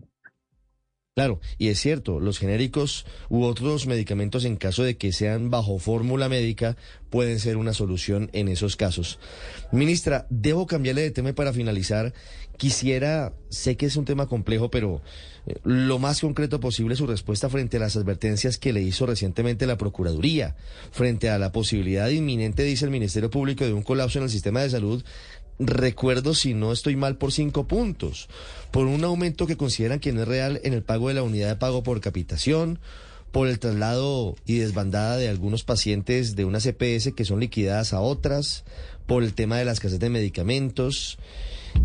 Claro, 1.14 1.40
y 1.58 1.68
es 1.68 1.78
cierto, 1.78 2.20
los 2.20 2.38
genéricos 2.38 3.04
u 3.28 3.44
otros 3.44 3.86
medicamentos 3.86 4.46
en 4.46 4.56
caso 4.56 4.82
de 4.82 4.96
que 4.96 5.12
sean 5.12 5.50
bajo 5.50 5.78
fórmula 5.78 6.30
médica 6.30 6.78
pueden 7.10 7.38
ser 7.38 7.58
una 7.58 7.74
solución 7.74 8.30
en 8.32 8.48
esos 8.48 8.76
casos. 8.76 9.18
Ministra, 9.72 10.26
debo 10.30 10.66
cambiarle 10.66 11.02
de 11.02 11.10
tema 11.10 11.34
para 11.34 11.52
finalizar. 11.52 12.14
Quisiera, 12.56 13.34
sé 13.50 13.76
que 13.76 13.84
es 13.84 13.96
un 13.96 14.06
tema 14.06 14.26
complejo, 14.26 14.70
pero 14.70 15.02
eh, 15.46 15.56
lo 15.64 15.98
más 15.98 16.22
concreto 16.22 16.60
posible 16.60 16.96
su 16.96 17.06
respuesta 17.06 17.50
frente 17.50 17.76
a 17.76 17.80
las 17.80 17.96
advertencias 17.96 18.56
que 18.56 18.72
le 18.72 18.80
hizo 18.80 19.04
recientemente 19.04 19.66
la 19.66 19.76
Procuraduría, 19.76 20.56
frente 20.92 21.28
a 21.28 21.38
la 21.38 21.52
posibilidad 21.52 22.08
inminente, 22.08 22.62
dice 22.62 22.86
el 22.86 22.90
Ministerio 22.90 23.28
Público, 23.28 23.66
de 23.66 23.74
un 23.74 23.82
colapso 23.82 24.18
en 24.18 24.24
el 24.24 24.30
sistema 24.30 24.62
de 24.62 24.70
salud 24.70 25.04
recuerdo, 25.58 26.34
si 26.34 26.54
no 26.54 26.72
estoy 26.72 26.96
mal, 26.96 27.16
por 27.16 27.32
cinco 27.32 27.66
puntos, 27.66 28.28
por 28.70 28.86
un 28.86 29.04
aumento 29.04 29.46
que 29.46 29.56
consideran 29.56 30.00
que 30.00 30.12
no 30.12 30.22
es 30.22 30.28
real 30.28 30.60
en 30.64 30.72
el 30.72 30.82
pago 30.82 31.08
de 31.08 31.14
la 31.14 31.22
unidad 31.22 31.48
de 31.48 31.56
pago 31.56 31.82
por 31.82 32.00
capitación, 32.00 32.78
por 33.30 33.48
el 33.48 33.58
traslado 33.58 34.36
y 34.44 34.58
desbandada 34.58 35.16
de 35.16 35.28
algunos 35.28 35.64
pacientes 35.64 36.36
de 36.36 36.44
una 36.44 36.60
CPS 36.60 37.12
que 37.14 37.24
son 37.24 37.40
liquidadas 37.40 37.92
a 37.92 38.00
otras, 38.00 38.64
por 39.06 39.22
el 39.22 39.34
tema 39.34 39.58
de 39.58 39.64
las 39.64 39.80
casas 39.80 39.98
de 39.98 40.10
medicamentos 40.10 41.18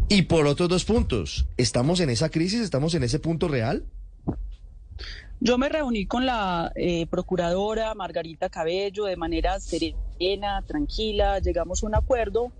y 0.09 0.23
por 0.23 0.45
otros 0.45 0.69
dos 0.69 0.85
puntos. 0.85 1.45
¿Estamos 1.57 1.99
en 1.99 2.09
esa 2.09 2.29
crisis? 2.29 2.61
¿Estamos 2.61 2.93
en 2.95 3.03
ese 3.03 3.19
punto 3.19 3.47
real? 3.47 3.85
Yo 5.39 5.57
me 5.57 5.69
reuní 5.69 6.07
con 6.07 6.25
la 6.25 6.71
eh, 6.75 7.05
procuradora 7.07 7.93
Margarita 7.93 8.49
Cabello 8.49 9.05
de 9.05 9.15
manera 9.15 9.59
serena, 9.59 10.63
tranquila, 10.65 11.39
llegamos 11.39 11.83
a 11.83 11.87
un 11.87 11.95
acuerdo 11.95 12.51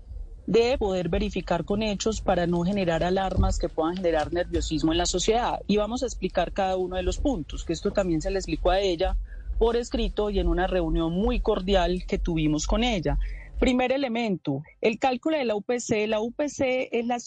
de 0.48 0.78
poder 0.78 1.10
verificar 1.10 1.66
con 1.66 1.82
hechos 1.82 2.22
para 2.22 2.46
no 2.46 2.64
generar 2.64 3.04
alarmas 3.04 3.58
que 3.58 3.68
puedan 3.68 3.98
generar 3.98 4.32
nerviosismo 4.32 4.92
en 4.92 4.98
la 4.98 5.04
sociedad. 5.04 5.60
Y 5.66 5.76
vamos 5.76 6.02
a 6.02 6.06
explicar 6.06 6.52
cada 6.52 6.78
uno 6.78 6.96
de 6.96 7.02
los 7.02 7.18
puntos, 7.18 7.66
que 7.66 7.74
esto 7.74 7.90
también 7.90 8.22
se 8.22 8.30
le 8.30 8.38
explicó 8.38 8.70
a 8.70 8.80
ella 8.80 9.14
por 9.58 9.76
escrito 9.76 10.30
y 10.30 10.38
en 10.38 10.48
una 10.48 10.66
reunión 10.66 11.12
muy 11.12 11.40
cordial 11.40 12.04
que 12.08 12.18
tuvimos 12.18 12.66
con 12.66 12.82
ella. 12.82 13.18
Primer 13.60 13.92
elemento, 13.92 14.62
el 14.80 14.98
cálculo 14.98 15.36
de 15.36 15.44
la 15.44 15.54
UPC. 15.54 16.06
La 16.08 16.22
UPC 16.22 16.88
es 16.92 17.04
la 17.04 17.18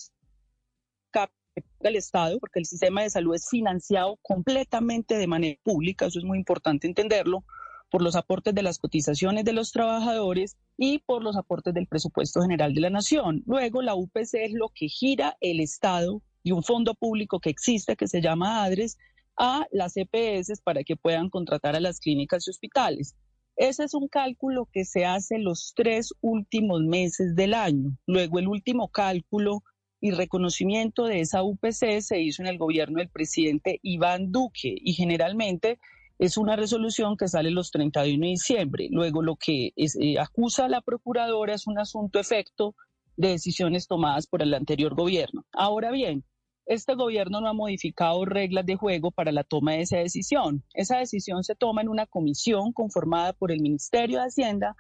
del 1.79 1.97
Estado, 1.97 2.39
porque 2.39 2.57
el 2.57 2.65
sistema 2.65 3.03
de 3.03 3.11
salud 3.11 3.35
es 3.35 3.47
financiado 3.47 4.17
completamente 4.23 5.17
de 5.17 5.27
manera 5.27 5.59
pública, 5.61 6.07
eso 6.07 6.17
es 6.17 6.25
muy 6.25 6.39
importante 6.39 6.87
entenderlo, 6.87 7.43
por 7.91 8.01
los 8.01 8.15
aportes 8.15 8.55
de 8.55 8.63
las 8.63 8.79
cotizaciones 8.79 9.43
de 9.43 9.53
los 9.53 9.71
trabajadores 9.71 10.57
y 10.77 10.99
por 10.99 11.21
los 11.23 11.35
aportes 11.35 11.73
del 11.73 11.87
presupuesto 11.87 12.41
general 12.41 12.73
de 12.73 12.81
la 12.81 12.89
nación. 12.89 13.43
Luego, 13.45 13.81
la 13.81 13.95
UPC 13.95 14.33
es 14.35 14.53
lo 14.53 14.69
que 14.69 14.87
gira 14.87 15.37
el 15.41 15.59
Estado 15.59 16.23
y 16.41 16.53
un 16.53 16.63
fondo 16.63 16.95
público 16.95 17.39
que 17.39 17.49
existe 17.49 17.97
que 17.97 18.07
se 18.07 18.21
llama 18.21 18.63
ADRES 18.63 18.97
a 19.37 19.67
las 19.71 19.97
EPS 19.97 20.61
para 20.63 20.83
que 20.83 20.95
puedan 20.95 21.29
contratar 21.29 21.75
a 21.75 21.81
las 21.81 21.99
clínicas 21.99 22.47
y 22.47 22.51
hospitales. 22.51 23.15
Ese 23.57 23.83
es 23.83 23.93
un 23.93 24.07
cálculo 24.07 24.69
que 24.71 24.85
se 24.85 25.05
hace 25.05 25.37
los 25.37 25.73
tres 25.75 26.13
últimos 26.21 26.81
meses 26.81 27.35
del 27.35 27.53
año. 27.53 27.97
Luego, 28.07 28.39
el 28.39 28.47
último 28.47 28.87
cálculo 28.87 29.63
y 29.99 30.11
reconocimiento 30.11 31.05
de 31.05 31.19
esa 31.19 31.43
UPC 31.43 31.99
se 31.99 32.21
hizo 32.21 32.41
en 32.41 32.47
el 32.47 32.57
gobierno 32.57 32.99
del 32.99 33.09
presidente 33.09 33.79
Iván 33.83 34.31
Duque 34.31 34.75
y 34.75 34.93
generalmente 34.93 35.77
es 36.21 36.37
una 36.37 36.55
resolución 36.55 37.17
que 37.17 37.27
sale 37.27 37.49
los 37.49 37.71
31 37.71 38.23
de 38.23 38.29
diciembre. 38.29 38.87
Luego 38.91 39.23
lo 39.23 39.37
que 39.37 39.73
eh, 39.75 40.19
acusa 40.19 40.65
a 40.65 40.69
la 40.69 40.81
procuradora 40.81 41.55
es 41.55 41.65
un 41.65 41.79
asunto 41.79 42.19
efecto 42.19 42.75
de 43.17 43.29
decisiones 43.29 43.87
tomadas 43.87 44.27
por 44.27 44.43
el 44.43 44.53
anterior 44.53 44.93
gobierno. 44.93 45.45
Ahora 45.51 45.89
bien, 45.89 46.23
este 46.67 46.93
gobierno 46.93 47.41
no 47.41 47.47
ha 47.47 47.53
modificado 47.53 48.23
reglas 48.23 48.67
de 48.67 48.75
juego 48.75 49.09
para 49.09 49.31
la 49.31 49.43
toma 49.43 49.71
de 49.71 49.81
esa 49.81 49.97
decisión. 49.97 50.63
Esa 50.75 50.99
decisión 50.99 51.43
se 51.43 51.55
toma 51.55 51.81
en 51.81 51.89
una 51.89 52.05
comisión 52.05 52.71
conformada 52.71 53.33
por 53.33 53.51
el 53.51 53.59
Ministerio 53.59 54.19
de 54.19 54.25
Hacienda, 54.25 54.75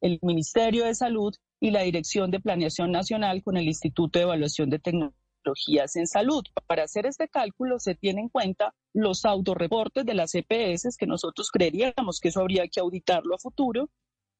el 0.00 0.18
Ministerio 0.22 0.86
de 0.86 0.96
Salud 0.96 1.32
y 1.60 1.70
la 1.70 1.82
Dirección 1.82 2.32
de 2.32 2.40
Planeación 2.40 2.90
Nacional 2.90 3.44
con 3.44 3.56
el 3.56 3.68
Instituto 3.68 4.18
de 4.18 4.24
Evaluación 4.24 4.70
de 4.70 4.80
Tecnología 4.80 5.20
en 5.94 6.06
salud. 6.06 6.42
Para 6.66 6.84
hacer 6.84 7.06
este 7.06 7.28
cálculo 7.28 7.78
se 7.78 7.94
tiene 7.94 8.22
en 8.22 8.28
cuenta 8.28 8.74
los 8.92 9.24
autorreportes 9.24 10.04
de 10.04 10.14
las 10.14 10.34
EPS, 10.34 10.96
que 10.96 11.06
nosotros 11.06 11.50
creeríamos 11.50 12.20
que 12.20 12.28
eso 12.28 12.40
habría 12.40 12.68
que 12.68 12.80
auditarlo 12.80 13.34
a 13.34 13.38
futuro, 13.38 13.88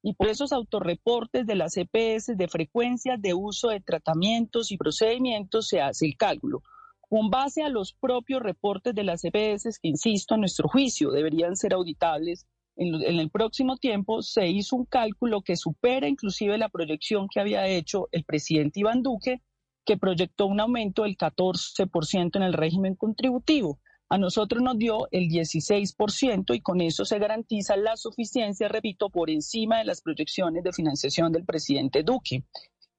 y 0.03 0.13
por 0.13 0.27
esos 0.27 0.51
autorreportes 0.51 1.45
de 1.45 1.55
las 1.55 1.77
EPS 1.77 2.35
de 2.35 2.47
frecuencia 2.47 3.17
de 3.17 3.33
uso 3.33 3.69
de 3.69 3.81
tratamientos 3.81 4.71
y 4.71 4.77
procedimientos 4.77 5.67
se 5.67 5.81
hace 5.81 6.05
el 6.05 6.17
cálculo. 6.17 6.63
Con 7.01 7.29
base 7.29 7.61
a 7.61 7.69
los 7.69 7.93
propios 7.93 8.41
reportes 8.41 8.95
de 8.95 9.03
las 9.03 9.23
EPS, 9.23 9.79
que 9.79 9.89
insisto, 9.89 10.35
a 10.35 10.37
nuestro 10.37 10.69
juicio 10.69 11.11
deberían 11.11 11.55
ser 11.55 11.73
auditables 11.73 12.47
en, 12.77 13.19
el 13.19 13.29
próximo 13.29 13.77
tiempo, 13.77 14.21
se 14.21 14.47
hizo 14.47 14.75
un 14.75 14.85
cálculo 14.85 15.41
que 15.41 15.55
supera 15.55 16.07
inclusive 16.07 16.57
la 16.57 16.69
proyección 16.69 17.27
que 17.27 17.39
había 17.39 17.67
hecho 17.67 18.07
el 18.11 18.23
presidente 18.23 18.79
Iván 18.79 19.03
Duque 19.03 19.41
que 19.85 19.97
proyectó 19.97 20.45
un 20.45 20.59
aumento 20.59 21.03
del 21.03 21.17
14% 21.17 22.35
en 22.35 22.43
el 22.43 22.53
régimen 22.53 22.95
contributivo. 22.95 23.79
A 24.09 24.17
nosotros 24.17 24.61
nos 24.61 24.77
dio 24.77 25.07
el 25.11 25.29
16% 25.29 26.53
y 26.53 26.59
con 26.59 26.81
eso 26.81 27.05
se 27.05 27.17
garantiza 27.17 27.77
la 27.77 27.95
suficiencia, 27.95 28.67
repito, 28.67 29.09
por 29.09 29.29
encima 29.29 29.79
de 29.79 29.85
las 29.85 30.01
proyecciones 30.01 30.63
de 30.63 30.73
financiación 30.73 31.31
del 31.31 31.45
presidente 31.45 32.03
Duque. 32.03 32.43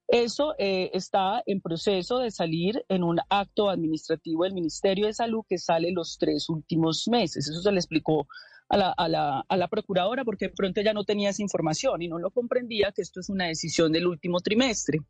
Eso 0.08 0.54
eh, 0.58 0.90
está 0.92 1.42
en 1.46 1.60
proceso 1.60 2.18
de 2.18 2.30
salir 2.30 2.84
en 2.88 3.02
un 3.02 3.18
acto 3.28 3.70
administrativo 3.70 4.44
del 4.44 4.54
Ministerio 4.54 5.06
de 5.06 5.14
Salud 5.14 5.44
que 5.48 5.58
sale 5.58 5.90
los 5.90 6.18
tres 6.18 6.48
últimos 6.48 7.06
meses. 7.08 7.48
Eso 7.48 7.60
se 7.60 7.72
le 7.72 7.78
explicó 7.78 8.26
a 8.68 8.76
la, 8.76 8.90
a, 8.90 9.08
la, 9.08 9.44
a 9.46 9.56
la, 9.56 9.68
procuradora 9.68 10.24
porque 10.24 10.48
de 10.48 10.54
pronto 10.54 10.80
ya 10.80 10.94
no 10.94 11.04
tenía 11.04 11.30
esa 11.30 11.42
información 11.42 12.00
y 12.00 12.08
no 12.08 12.18
lo 12.18 12.30
comprendía 12.30 12.92
que 12.92 13.02
esto 13.02 13.20
es 13.20 13.28
una 13.28 13.46
decisión 13.46 13.92
del 13.92 14.06
último 14.06 14.40
trimestre. 14.40 15.00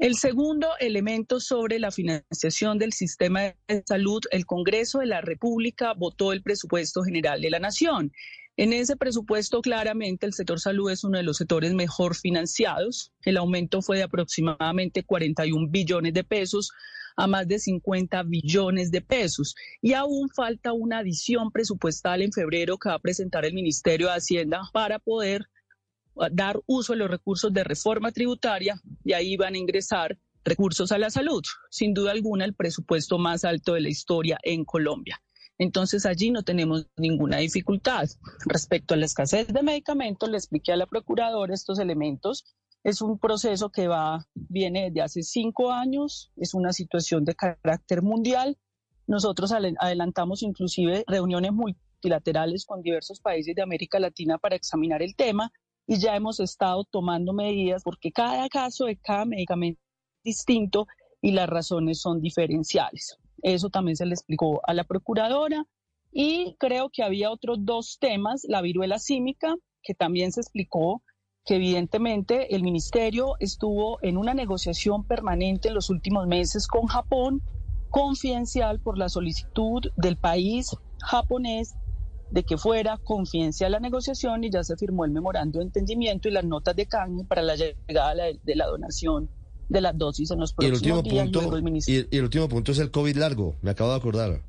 El 0.00 0.16
segundo 0.16 0.66
elemento 0.80 1.40
sobre 1.40 1.78
la 1.78 1.90
financiación 1.90 2.78
del 2.78 2.94
sistema 2.94 3.54
de 3.68 3.84
salud, 3.86 4.22
el 4.30 4.46
Congreso 4.46 5.00
de 5.00 5.06
la 5.06 5.20
República 5.20 5.92
votó 5.92 6.32
el 6.32 6.42
presupuesto 6.42 7.02
general 7.02 7.42
de 7.42 7.50
la 7.50 7.58
Nación. 7.58 8.10
En 8.56 8.72
ese 8.72 8.96
presupuesto, 8.96 9.60
claramente, 9.60 10.24
el 10.24 10.32
sector 10.32 10.58
salud 10.58 10.90
es 10.90 11.04
uno 11.04 11.18
de 11.18 11.22
los 11.24 11.36
sectores 11.36 11.74
mejor 11.74 12.16
financiados. 12.16 13.12
El 13.26 13.36
aumento 13.36 13.82
fue 13.82 13.98
de 13.98 14.04
aproximadamente 14.04 15.02
41 15.02 15.68
billones 15.68 16.14
de 16.14 16.24
pesos 16.24 16.72
a 17.14 17.26
más 17.26 17.46
de 17.46 17.58
50 17.58 18.22
billones 18.22 18.90
de 18.90 19.02
pesos. 19.02 19.54
Y 19.82 19.92
aún 19.92 20.30
falta 20.30 20.72
una 20.72 21.00
adición 21.00 21.52
presupuestal 21.52 22.22
en 22.22 22.32
febrero 22.32 22.78
que 22.78 22.88
va 22.88 22.94
a 22.94 23.00
presentar 23.00 23.44
el 23.44 23.52
Ministerio 23.52 24.06
de 24.06 24.14
Hacienda 24.14 24.62
para 24.72 24.98
poder 24.98 25.46
dar 26.32 26.60
uso 26.66 26.92
a 26.92 26.96
los 26.96 27.10
recursos 27.10 27.52
de 27.52 27.64
reforma 27.64 28.12
tributaria 28.12 28.80
y 29.04 29.12
ahí 29.12 29.36
van 29.36 29.54
a 29.54 29.58
ingresar 29.58 30.18
recursos 30.44 30.92
a 30.92 30.98
la 30.98 31.10
salud. 31.10 31.42
Sin 31.70 31.94
duda 31.94 32.12
alguna, 32.12 32.44
el 32.44 32.54
presupuesto 32.54 33.18
más 33.18 33.44
alto 33.44 33.74
de 33.74 33.80
la 33.80 33.88
historia 33.88 34.38
en 34.42 34.64
Colombia. 34.64 35.20
Entonces 35.58 36.06
allí 36.06 36.30
no 36.30 36.42
tenemos 36.42 36.86
ninguna 36.96 37.38
dificultad. 37.38 38.08
Respecto 38.46 38.94
a 38.94 38.96
la 38.96 39.04
escasez 39.04 39.48
de 39.48 39.62
medicamentos, 39.62 40.30
le 40.30 40.38
expliqué 40.38 40.72
a 40.72 40.76
la 40.76 40.86
procuradora 40.86 41.52
estos 41.52 41.78
elementos. 41.78 42.44
Es 42.82 43.02
un 43.02 43.18
proceso 43.18 43.68
que 43.68 43.86
va, 43.86 44.26
viene 44.34 44.84
desde 44.84 45.02
hace 45.02 45.22
cinco 45.22 45.70
años, 45.70 46.32
es 46.36 46.54
una 46.54 46.72
situación 46.72 47.26
de 47.26 47.34
carácter 47.34 48.00
mundial. 48.00 48.56
Nosotros 49.06 49.52
adelantamos 49.52 50.42
inclusive 50.42 51.04
reuniones 51.06 51.52
multilaterales 51.52 52.64
con 52.64 52.80
diversos 52.80 53.20
países 53.20 53.54
de 53.54 53.60
América 53.60 54.00
Latina 54.00 54.38
para 54.38 54.56
examinar 54.56 55.02
el 55.02 55.14
tema 55.14 55.52
y 55.90 55.98
ya 55.98 56.14
hemos 56.14 56.38
estado 56.38 56.84
tomando 56.84 57.32
medidas 57.32 57.82
porque 57.82 58.12
cada 58.12 58.48
caso 58.48 58.84
de 58.84 58.96
cada 58.96 59.24
medicamento 59.24 59.80
es 60.18 60.36
distinto 60.36 60.86
y 61.20 61.32
las 61.32 61.48
razones 61.48 62.00
son 62.00 62.20
diferenciales. 62.20 63.16
Eso 63.42 63.70
también 63.70 63.96
se 63.96 64.06
le 64.06 64.14
explicó 64.14 64.60
a 64.68 64.72
la 64.72 64.84
procuradora 64.84 65.66
y 66.12 66.54
creo 66.60 66.90
que 66.90 67.02
había 67.02 67.32
otros 67.32 67.58
dos 67.62 67.98
temas, 68.00 68.46
la 68.48 68.62
viruela 68.62 69.00
símica, 69.00 69.56
que 69.82 69.94
también 69.94 70.30
se 70.30 70.42
explicó 70.42 71.02
que 71.44 71.56
evidentemente 71.56 72.54
el 72.54 72.62
ministerio 72.62 73.34
estuvo 73.40 73.98
en 74.00 74.16
una 74.16 74.32
negociación 74.32 75.04
permanente 75.08 75.66
en 75.68 75.74
los 75.74 75.90
últimos 75.90 76.28
meses 76.28 76.68
con 76.68 76.86
Japón, 76.86 77.42
confidencial 77.88 78.78
por 78.78 78.96
la 78.96 79.08
solicitud 79.08 79.82
del 79.96 80.16
país 80.16 80.70
japonés 81.00 81.74
de 82.30 82.44
que 82.44 82.56
fuera 82.56 82.98
confidencial 82.98 83.72
la 83.72 83.80
negociación 83.80 84.44
y 84.44 84.50
ya 84.50 84.62
se 84.62 84.76
firmó 84.76 85.04
el 85.04 85.10
memorando 85.10 85.58
de 85.58 85.64
entendimiento 85.66 86.28
y 86.28 86.32
las 86.32 86.44
notas 86.44 86.76
de 86.76 86.86
cambio 86.86 87.24
para 87.24 87.42
la 87.42 87.56
llegada 87.56 88.14
de 88.42 88.56
la 88.56 88.66
donación 88.66 89.28
de 89.68 89.80
las 89.80 89.96
dosis 89.96 90.30
en 90.30 90.40
los 90.40 90.52
próximos 90.52 90.82
y 90.82 90.88
el 90.88 90.96
último 90.96 91.14
días. 91.14 91.30
Punto, 91.30 91.90
y, 91.90 92.16
el 92.16 92.24
último 92.24 92.48
punto 92.48 92.72
es 92.72 92.78
el 92.78 92.90
COVID 92.90 93.16
largo, 93.16 93.54
me 93.62 93.70
acabo 93.70 93.90
de 93.90 93.96
acordar. 93.96 94.42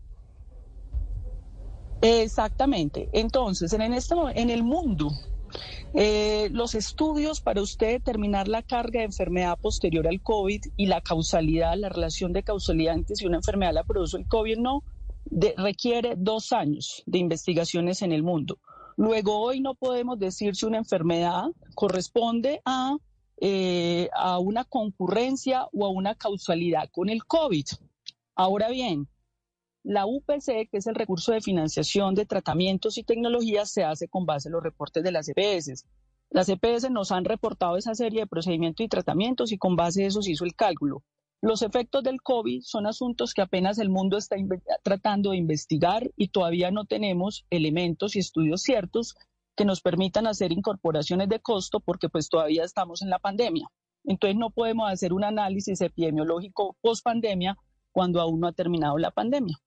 Exactamente. 2.02 3.10
Entonces, 3.14 3.72
en, 3.74 3.94
este, 3.94 4.16
en 4.34 4.50
el 4.50 4.64
mundo, 4.64 5.12
eh, 5.94 6.50
los 6.52 6.74
estudios 6.74 7.42
para 7.42 7.62
usted 7.62 7.92
determinar 7.92 8.48
la 8.48 8.64
carga 8.64 9.00
de 9.00 9.06
enfermedad 9.06 9.60
posterior 9.60 10.08
al 10.08 10.22
COVID 10.22 10.62
y 10.76 10.88
la 10.88 11.02
causalidad, 11.02 11.78
la 11.78 11.90
relación 11.90 12.34
de 12.34 12.44
causalidad 12.44 12.96
entre 12.96 13.16
si 13.16 13.28
una 13.28 13.38
enfermedad 13.38 13.74
la 13.74 13.84
produce 13.84 14.18
el 14.18 14.28
COVID 14.28 14.58
no, 14.58 14.84
requiere 15.58 16.16
dos 16.18 16.52
años 16.52 17.04
de 17.06 17.20
investigaciones 17.20 18.02
en 18.02 18.12
el 18.12 18.24
mundo. 18.24 18.60
Luego, 18.98 19.40
hoy 19.40 19.62
no 19.62 19.76
podemos 19.76 20.20
decir 20.20 20.56
si 20.56 20.66
una 20.66 20.78
enfermedad 20.78 21.46
corresponde 21.74 22.62
a, 22.66 22.98
eh, 23.38 24.10
a 24.14 24.40
una 24.40 24.66
concurrencia 24.66 25.68
o 25.74 25.86
a 25.86 25.90
una 25.90 26.16
causalidad 26.16 26.90
con 26.92 27.10
el 27.10 27.26
COVID. 27.26 27.66
Ahora 28.36 28.70
bien, 28.70 29.08
la 29.84 30.06
UPC, 30.06 30.70
que 30.70 30.78
es 30.78 30.88
el 30.88 30.96
recurso 30.96 31.32
de 31.32 31.42
financiación 31.42 32.14
de 32.14 32.26
tratamientos 32.26 32.98
y 32.98 33.04
tecnologías, 33.04 33.72
se 33.72 33.84
hace 33.84 34.08
con 34.08 34.26
base 34.26 34.50
en 34.50 34.54
los 34.54 34.64
reportes 34.64 35.04
de 35.04 35.12
las 35.12 35.28
EPS. 35.30 35.86
Las 36.30 36.50
EPS 36.50 36.90
nos 36.92 37.12
han 37.12 37.26
reportado 37.26 37.78
esa 37.78 37.96
serie 37.96 38.22
de 38.22 38.28
procedimientos 38.28 38.86
y 38.86 38.90
tratamientos 38.90 39.52
y 39.52 39.58
con 39.58 39.76
base 39.76 40.02
en 40.02 40.08
eso 40.08 40.22
se 40.22 40.32
hizo 40.32 40.46
el 40.46 40.56
cálculo. 40.56 41.04
Los 41.44 41.64
efectos 41.64 42.04
del 42.04 42.22
COVID 42.22 42.62
son 42.62 42.86
asuntos 42.86 43.34
que 43.34 43.42
apenas 43.42 43.80
el 43.80 43.90
mundo 43.90 44.16
está 44.16 44.36
tratando 44.84 45.32
de 45.32 45.38
investigar 45.38 46.12
y 46.16 46.28
todavía 46.28 46.70
no 46.70 46.86
tenemos 46.86 47.46
elementos 47.50 48.16
y 48.16 48.20
estudios 48.20 48.62
ciertos 48.62 49.16
que 49.56 49.66
nos 49.66 49.82
permitan 49.82 50.28
hacer 50.28 50.52
incorporaciones 50.52 51.30
de 51.30 51.40
costo 51.40 51.80
porque 51.80 52.10
pues 52.10 52.30
todavía 52.30 52.64
estamos 52.64 53.02
en 53.02 53.10
la 53.10 53.18
pandemia. 53.18 53.68
Entonces 54.04 54.38
no 54.38 54.52
podemos 54.52 54.92
hacer 54.92 55.14
un 55.14 55.24
análisis 55.24 55.82
epidemiológico 55.82 56.78
post 56.80 57.04
pandemia 57.04 57.58
cuando 57.92 58.22
aún 58.22 58.40
no 58.40 58.48
ha 58.48 58.54
terminado 58.54 59.00
la 59.00 59.10
pandemia. 59.10 59.58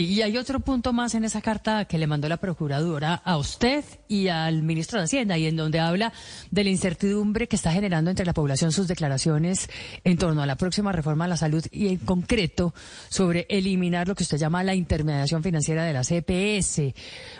Y 0.00 0.22
hay 0.22 0.36
otro 0.36 0.60
punto 0.60 0.92
más 0.92 1.16
en 1.16 1.24
esa 1.24 1.42
carta 1.42 1.84
que 1.86 1.98
le 1.98 2.06
mandó 2.06 2.28
la 2.28 2.36
Procuradora 2.36 3.14
a 3.14 3.36
usted 3.36 3.84
y 4.06 4.28
al 4.28 4.62
ministro 4.62 5.00
de 5.00 5.06
Hacienda, 5.06 5.36
y 5.36 5.46
en 5.46 5.56
donde 5.56 5.80
habla 5.80 6.12
de 6.52 6.62
la 6.62 6.70
incertidumbre 6.70 7.48
que 7.48 7.56
está 7.56 7.72
generando 7.72 8.08
entre 8.08 8.24
la 8.24 8.32
población 8.32 8.70
sus 8.70 8.86
declaraciones 8.86 9.68
en 10.04 10.16
torno 10.16 10.40
a 10.40 10.46
la 10.46 10.54
próxima 10.54 10.92
reforma 10.92 11.24
de 11.24 11.30
la 11.30 11.36
salud 11.36 11.66
y 11.72 11.88
en 11.88 11.96
concreto 11.96 12.72
sobre 13.08 13.48
eliminar 13.48 14.06
lo 14.06 14.14
que 14.14 14.22
usted 14.22 14.38
llama 14.38 14.62
la 14.62 14.76
intermediación 14.76 15.42
financiera 15.42 15.82
de 15.82 15.92
la 15.92 16.04
CPS. 16.04 16.94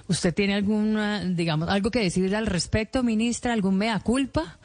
¿Usted 0.08 0.34
tiene 0.34 0.54
alguna, 0.54 1.24
digamos, 1.24 1.68
algo 1.68 1.92
que 1.92 2.00
decir 2.00 2.34
al 2.34 2.46
respecto, 2.46 3.04
ministra? 3.04 3.52
¿Algún 3.52 3.76
mea 3.76 4.00
culpa? 4.00 4.58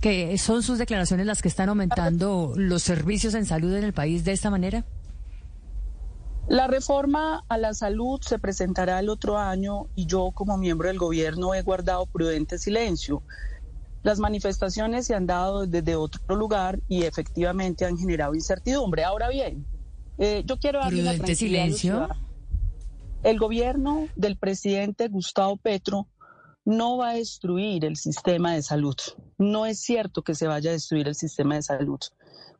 ¿Que 0.00 0.38
son 0.38 0.62
sus 0.62 0.78
declaraciones 0.78 1.26
las 1.26 1.42
que 1.42 1.48
están 1.48 1.68
aumentando 1.68 2.52
los 2.54 2.84
servicios 2.84 3.34
en 3.34 3.44
salud 3.44 3.74
en 3.74 3.82
el 3.82 3.92
país 3.92 4.24
de 4.24 4.30
esta 4.30 4.50
manera? 4.50 4.84
La 6.50 6.66
reforma 6.66 7.44
a 7.48 7.58
la 7.58 7.74
salud 7.74 8.20
se 8.22 8.40
presentará 8.40 8.98
el 8.98 9.08
otro 9.08 9.38
año 9.38 9.86
y 9.94 10.06
yo 10.06 10.32
como 10.32 10.58
miembro 10.58 10.88
del 10.88 10.98
gobierno 10.98 11.54
he 11.54 11.62
guardado 11.62 12.06
prudente 12.06 12.58
silencio. 12.58 13.22
Las 14.02 14.18
manifestaciones 14.18 15.06
se 15.06 15.14
han 15.14 15.26
dado 15.26 15.64
desde 15.68 15.94
otro 15.94 16.34
lugar 16.34 16.80
y 16.88 17.04
efectivamente 17.04 17.84
han 17.84 17.96
generado 17.96 18.34
incertidumbre. 18.34 19.04
Ahora 19.04 19.28
bien, 19.28 19.64
eh, 20.18 20.42
yo 20.44 20.58
quiero 20.58 20.80
darle 20.80 21.04
prudente 21.04 21.36
silencio. 21.36 22.08
El 23.22 23.38
gobierno 23.38 24.08
del 24.16 24.36
presidente 24.36 25.06
Gustavo 25.06 25.56
Petro 25.56 26.08
no 26.64 26.98
va 26.98 27.10
a 27.10 27.14
destruir 27.14 27.84
el 27.84 27.96
sistema 27.96 28.52
de 28.54 28.62
salud. 28.62 28.96
No 29.38 29.66
es 29.66 29.80
cierto 29.80 30.22
que 30.22 30.34
se 30.34 30.46
vaya 30.46 30.70
a 30.70 30.74
destruir 30.74 31.08
el 31.08 31.14
sistema 31.14 31.54
de 31.54 31.62
salud. 31.62 32.00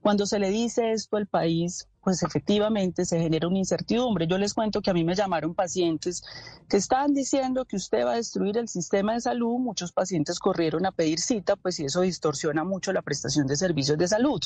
Cuando 0.01 0.25
se 0.25 0.39
le 0.39 0.49
dice 0.49 0.93
esto 0.93 1.19
al 1.19 1.27
país, 1.27 1.87
pues 2.03 2.23
efectivamente 2.23 3.05
se 3.05 3.21
genera 3.21 3.47
una 3.47 3.59
incertidumbre. 3.59 4.27
Yo 4.27 4.39
les 4.39 4.55
cuento 4.55 4.81
que 4.81 4.91
a 4.91 4.95
mí 4.95 5.05
me 5.05 5.15
llamaron 5.15 5.55
pacientes 5.55 6.23
que 6.71 6.79
estaban 6.79 7.13
diciendo 7.13 7.67
que 7.67 7.77
usted 7.77 8.07
va 8.07 8.13
a 8.13 8.17
destruir 8.17 8.57
el 8.57 8.69
sistema 8.69 9.13
de 9.13 9.21
salud. 9.21 9.59
Muchos 9.59 9.93
pacientes 9.93 10.39
corrieron 10.39 10.87
a 10.87 10.93
pedir 10.93 11.19
cita, 11.19 11.57
pues 11.57 11.79
y 11.81 11.85
eso 11.85 12.01
distorsiona 12.01 12.65
mucho 12.65 12.95
la 12.95 13.03
prestación 13.03 13.47
de 13.47 13.57
servicios 13.57 13.99
de 13.99 14.09
salud. 14.09 14.41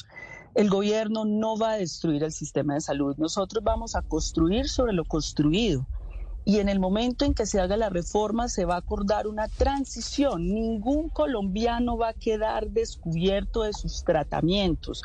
El 0.57 0.69
gobierno 0.69 1.25
no 1.25 1.57
va 1.57 1.73
a 1.73 1.77
destruir 1.77 2.25
el 2.25 2.33
sistema 2.33 2.75
de 2.75 2.81
salud. 2.81 3.15
Nosotros 3.17 3.63
vamos 3.63 3.95
a 3.95 4.03
construir 4.03 4.69
sobre 4.69 4.93
lo 4.93 5.05
construido 5.05 5.87
y 6.45 6.59
en 6.59 6.69
el 6.69 6.79
momento 6.79 7.25
en 7.25 7.33
que 7.33 7.47
se 7.47 7.61
haga 7.61 7.77
la 7.77 7.89
reforma 7.89 8.49
se 8.49 8.67
va 8.67 8.75
a 8.75 8.79
acordar 8.79 9.27
una 9.27 9.49
transición. 9.49 10.53
Ningún 10.53 11.09
colombiano 11.09 11.97
va 11.97 12.11
a 12.11 12.15
quedar 12.15 12.69
descubierto 12.69 13.63
de 13.63 13.73
sus 13.73 14.05
tratamientos. 14.05 15.03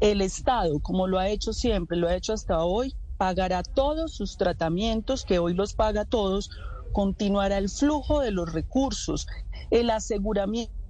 El 0.00 0.20
Estado, 0.20 0.80
como 0.80 1.06
lo 1.06 1.18
ha 1.18 1.28
hecho 1.28 1.52
siempre, 1.52 1.96
lo 1.96 2.08
ha 2.08 2.14
hecho 2.14 2.34
hasta 2.34 2.62
hoy, 2.64 2.94
pagará 3.16 3.62
todos 3.62 4.12
sus 4.12 4.36
tratamientos, 4.36 5.24
que 5.24 5.38
hoy 5.38 5.54
los 5.54 5.74
paga 5.74 6.04
todos, 6.04 6.50
continuará 6.92 7.56
el 7.56 7.70
flujo 7.70 8.20
de 8.20 8.30
los 8.30 8.52
recursos, 8.52 9.26
el 9.70 9.88
aseguramiento 9.88 10.81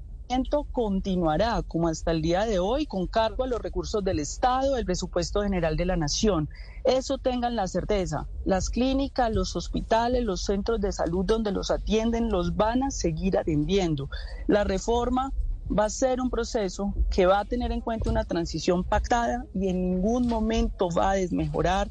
continuará 0.70 1.62
como 1.62 1.88
hasta 1.88 2.10
el 2.10 2.22
día 2.22 2.44
de 2.46 2.58
hoy 2.58 2.86
con 2.86 3.06
cargo 3.06 3.44
a 3.44 3.46
los 3.46 3.60
recursos 3.60 4.02
del 4.02 4.18
Estado, 4.18 4.76
el 4.76 4.84
presupuesto 4.84 5.42
general 5.42 5.76
de 5.76 5.84
la 5.84 5.96
Nación. 5.96 6.48
Eso 6.84 7.18
tengan 7.18 7.54
la 7.54 7.66
certeza. 7.66 8.26
Las 8.44 8.70
clínicas, 8.70 9.32
los 9.32 9.56
hospitales, 9.56 10.24
los 10.24 10.42
centros 10.42 10.80
de 10.80 10.92
salud 10.92 11.24
donde 11.24 11.52
los 11.52 11.70
atienden 11.70 12.30
los 12.30 12.56
van 12.56 12.82
a 12.82 12.90
seguir 12.90 13.36
atendiendo. 13.36 14.08
La 14.46 14.64
reforma 14.64 15.32
va 15.70 15.86
a 15.86 15.90
ser 15.90 16.20
un 16.20 16.30
proceso 16.30 16.94
que 17.10 17.26
va 17.26 17.40
a 17.40 17.44
tener 17.44 17.70
en 17.72 17.80
cuenta 17.80 18.10
una 18.10 18.24
transición 18.24 18.84
pactada 18.84 19.44
y 19.54 19.68
en 19.68 19.90
ningún 19.90 20.26
momento 20.26 20.88
va 20.90 21.12
a 21.12 21.14
desmejorar 21.14 21.90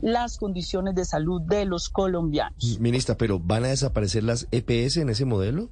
las 0.00 0.38
condiciones 0.38 0.94
de 0.94 1.04
salud 1.04 1.42
de 1.42 1.64
los 1.64 1.88
colombianos. 1.88 2.78
Ministra, 2.80 3.16
pero 3.16 3.38
¿van 3.38 3.64
a 3.64 3.68
desaparecer 3.68 4.24
las 4.24 4.48
EPS 4.50 4.96
en 4.96 5.10
ese 5.10 5.24
modelo? 5.24 5.70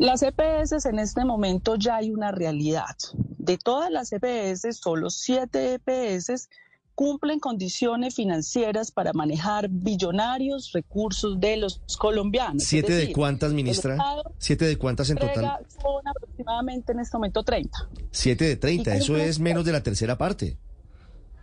Las 0.00 0.22
EPS 0.22 0.86
en 0.86 0.98
este 0.98 1.26
momento 1.26 1.76
ya 1.76 1.96
hay 1.96 2.10
una 2.10 2.32
realidad. 2.32 2.96
De 3.36 3.58
todas 3.58 3.90
las 3.90 4.10
EPS, 4.14 4.74
solo 4.80 5.10
siete 5.10 5.74
EPS 5.74 6.48
cumplen 6.94 7.38
condiciones 7.38 8.14
financieras 8.14 8.92
para 8.92 9.12
manejar 9.12 9.68
billonarios 9.68 10.72
recursos 10.72 11.38
de 11.38 11.58
los 11.58 11.82
colombianos. 11.98 12.62
¿Siete 12.64 12.94
de 12.94 13.12
cuántas, 13.12 13.52
ministra? 13.52 13.98
¿Siete 14.38 14.64
de 14.64 14.78
cuántas 14.78 15.10
en 15.10 15.18
total? 15.18 15.66
Son 15.68 16.08
aproximadamente 16.08 16.92
en 16.92 17.00
este 17.00 17.18
momento 17.18 17.42
30. 17.42 17.70
Siete 18.10 18.46
de 18.46 18.56
30, 18.56 18.94
eso 18.94 19.18
es 19.18 19.38
menos 19.38 19.66
de 19.66 19.72
la 19.72 19.82
tercera 19.82 20.16
parte. 20.16 20.56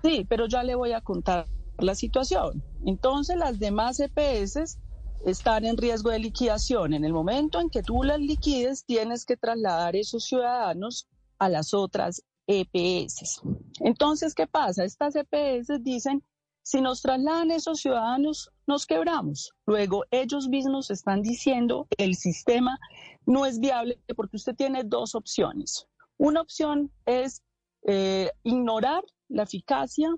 Sí, 0.03 0.25
pero 0.27 0.47
ya 0.47 0.63
le 0.63 0.73
voy 0.73 0.93
a 0.93 1.01
contar 1.01 1.45
la 1.77 1.93
situación. 1.93 2.63
Entonces, 2.87 3.37
las 3.37 3.59
demás 3.59 3.99
EPS 3.99 4.79
están 5.25 5.65
en 5.65 5.77
riesgo 5.77 6.09
de 6.09 6.19
liquidación. 6.19 6.93
En 6.93 7.03
el 7.03 7.13
momento 7.13 7.59
en 7.59 7.69
que 7.69 7.83
tú 7.83 8.03
las 8.03 8.19
liquides, 8.19 8.85
tienes 8.85 9.25
que 9.25 9.37
trasladar 9.37 9.95
esos 9.95 10.25
ciudadanos 10.25 11.07
a 11.39 11.49
las 11.49 11.73
otras 11.73 12.23
EPS. 12.47 13.41
Entonces, 13.81 14.33
¿qué 14.33 14.47
pasa? 14.47 14.83
Estas 14.83 15.15
EPS 15.15 15.83
dicen, 15.83 16.23
si 16.63 16.81
nos 16.81 17.01
trasladan 17.01 17.51
esos 17.51 17.79
ciudadanos, 17.79 18.51
nos 18.65 18.85
quebramos. 18.85 19.53
Luego, 19.65 20.03
ellos 20.11 20.47
mismos 20.49 20.91
están 20.91 21.21
diciendo, 21.21 21.87
el 21.97 22.15
sistema 22.15 22.77
no 23.25 23.45
es 23.45 23.59
viable 23.59 23.99
porque 24.15 24.37
usted 24.37 24.55
tiene 24.55 24.83
dos 24.83 25.15
opciones. 25.15 25.87
Una 26.17 26.41
opción 26.41 26.91
es 27.05 27.41
eh, 27.83 28.31
ignorar 28.43 29.03
la 29.29 29.43
eficacia 29.43 30.13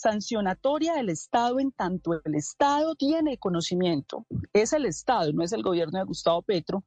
sancionatoria 0.00 0.94
del 0.94 1.10
Estado 1.10 1.60
en 1.60 1.72
tanto 1.72 2.20
el 2.24 2.34
Estado 2.34 2.94
tiene 2.94 3.38
conocimiento, 3.38 4.26
es 4.52 4.72
el 4.72 4.86
Estado, 4.86 5.32
no 5.32 5.44
es 5.44 5.52
el 5.52 5.62
gobierno 5.62 5.98
de 5.98 6.04
Gustavo 6.04 6.42
Petro, 6.42 6.84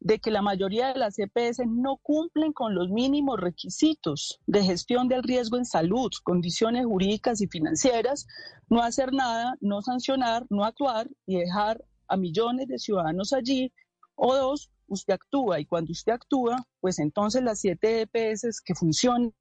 de 0.00 0.18
que 0.18 0.30
la 0.30 0.42
mayoría 0.42 0.88
de 0.88 0.98
las 0.98 1.18
EPS 1.18 1.60
no 1.66 1.96
cumplen 1.96 2.52
con 2.52 2.74
los 2.74 2.90
mínimos 2.90 3.40
requisitos 3.40 4.38
de 4.46 4.62
gestión 4.62 5.08
del 5.08 5.22
riesgo 5.22 5.56
en 5.56 5.64
salud, 5.64 6.10
condiciones 6.24 6.84
jurídicas 6.84 7.40
y 7.40 7.46
financieras, 7.46 8.26
no 8.68 8.82
hacer 8.82 9.12
nada, 9.12 9.56
no 9.60 9.80
sancionar, 9.80 10.44
no 10.50 10.64
actuar 10.64 11.08
y 11.26 11.38
dejar 11.38 11.82
a 12.08 12.16
millones 12.18 12.68
de 12.68 12.78
ciudadanos 12.78 13.32
allí. 13.32 13.72
O 14.14 14.34
dos, 14.34 14.70
usted 14.88 15.14
actúa 15.14 15.58
y 15.58 15.64
cuando 15.64 15.92
usted 15.92 16.12
actúa, 16.12 16.66
pues 16.80 16.98
entonces 16.98 17.42
las 17.42 17.60
siete 17.60 18.02
EPS 18.02 18.60
que 18.62 18.74
funcionan 18.74 19.32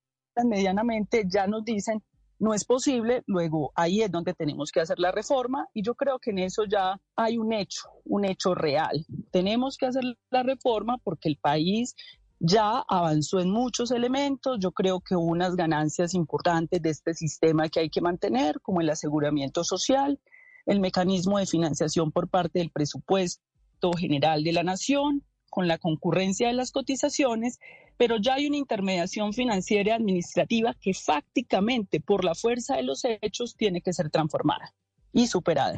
medianamente 0.45 1.25
ya 1.27 1.45
nos 1.45 1.65
dicen 1.65 2.01
no 2.43 2.53
es 2.53 2.65
posible, 2.65 3.23
luego 3.25 3.71
ahí 3.73 4.01
es 4.01 4.11
donde 4.11 4.33
tenemos 4.33 4.69
que 4.69 4.81
hacer 4.81 4.99
la 4.99 5.13
reforma 5.13 5.69
y 5.73 5.81
yo 5.81 5.95
creo 5.95 6.19
que 6.19 6.31
en 6.31 6.39
eso 6.39 6.65
ya 6.65 6.99
hay 7.15 7.37
un 7.37 7.53
hecho, 7.53 7.83
un 8.03 8.25
hecho 8.25 8.53
real. 8.53 9.05
Tenemos 9.31 9.77
que 9.77 9.85
hacer 9.85 10.03
la 10.29 10.43
reforma 10.43 10.97
porque 11.05 11.29
el 11.29 11.37
país 11.37 11.95
ya 12.41 12.83
avanzó 12.89 13.39
en 13.39 13.49
muchos 13.49 13.91
elementos. 13.91 14.57
Yo 14.59 14.73
creo 14.73 14.99
que 14.99 15.15
unas 15.15 15.55
ganancias 15.55 16.13
importantes 16.13 16.81
de 16.81 16.89
este 16.89 17.13
sistema 17.13 17.69
que 17.69 17.79
hay 17.79 17.89
que 17.89 18.01
mantener, 18.01 18.59
como 18.59 18.81
el 18.81 18.89
aseguramiento 18.89 19.63
social, 19.63 20.19
el 20.65 20.81
mecanismo 20.81 21.37
de 21.39 21.45
financiación 21.45 22.11
por 22.11 22.27
parte 22.27 22.59
del 22.59 22.71
presupuesto 22.71 23.93
general 23.97 24.43
de 24.43 24.51
la 24.51 24.63
nación, 24.63 25.23
con 25.53 25.67
la 25.67 25.77
concurrencia 25.77 26.47
de 26.47 26.53
las 26.53 26.71
cotizaciones, 26.71 27.59
pero 27.95 28.17
ya 28.17 28.33
hay 28.33 28.47
una 28.47 28.57
intermediación 28.57 29.33
financiera 29.33 29.91
y 29.91 29.93
administrativa 29.93 30.75
que 30.81 30.95
fácticamente, 30.95 31.99
por 31.99 32.25
la 32.25 32.33
fuerza 32.33 32.75
de 32.75 32.81
los 32.81 33.05
hechos, 33.05 33.55
tiene 33.55 33.81
que 33.81 33.93
ser 33.93 34.09
transformada 34.09 34.73
y 35.11 35.27
superada. 35.27 35.75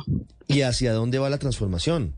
¿Y 0.48 0.62
hacia 0.62 0.94
dónde 0.94 1.20
va 1.20 1.30
la 1.30 1.40
transformación? 1.40 2.16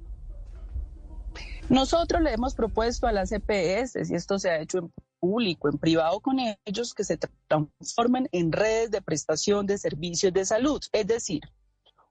Nosotros 1.67 2.21
le 2.21 2.31
hemos 2.31 2.53
propuesto 2.53 3.07
a 3.07 3.11
las 3.11 3.31
EPS, 3.31 4.11
y 4.11 4.13
esto 4.13 4.37
se 4.37 4.51
ha 4.51 4.61
hecho 4.61 4.77
en 4.77 4.93
público, 5.19 5.67
en 5.67 5.79
privado 5.79 6.19
con 6.19 6.37
ellos, 6.63 6.93
que 6.93 7.03
se 7.03 7.17
transformen 7.47 8.29
en 8.33 8.51
redes 8.51 8.91
de 8.91 9.01
prestación 9.01 9.65
de 9.65 9.79
servicios 9.79 10.31
de 10.31 10.45
salud. 10.45 10.79
Es 10.91 11.07
decir, 11.07 11.41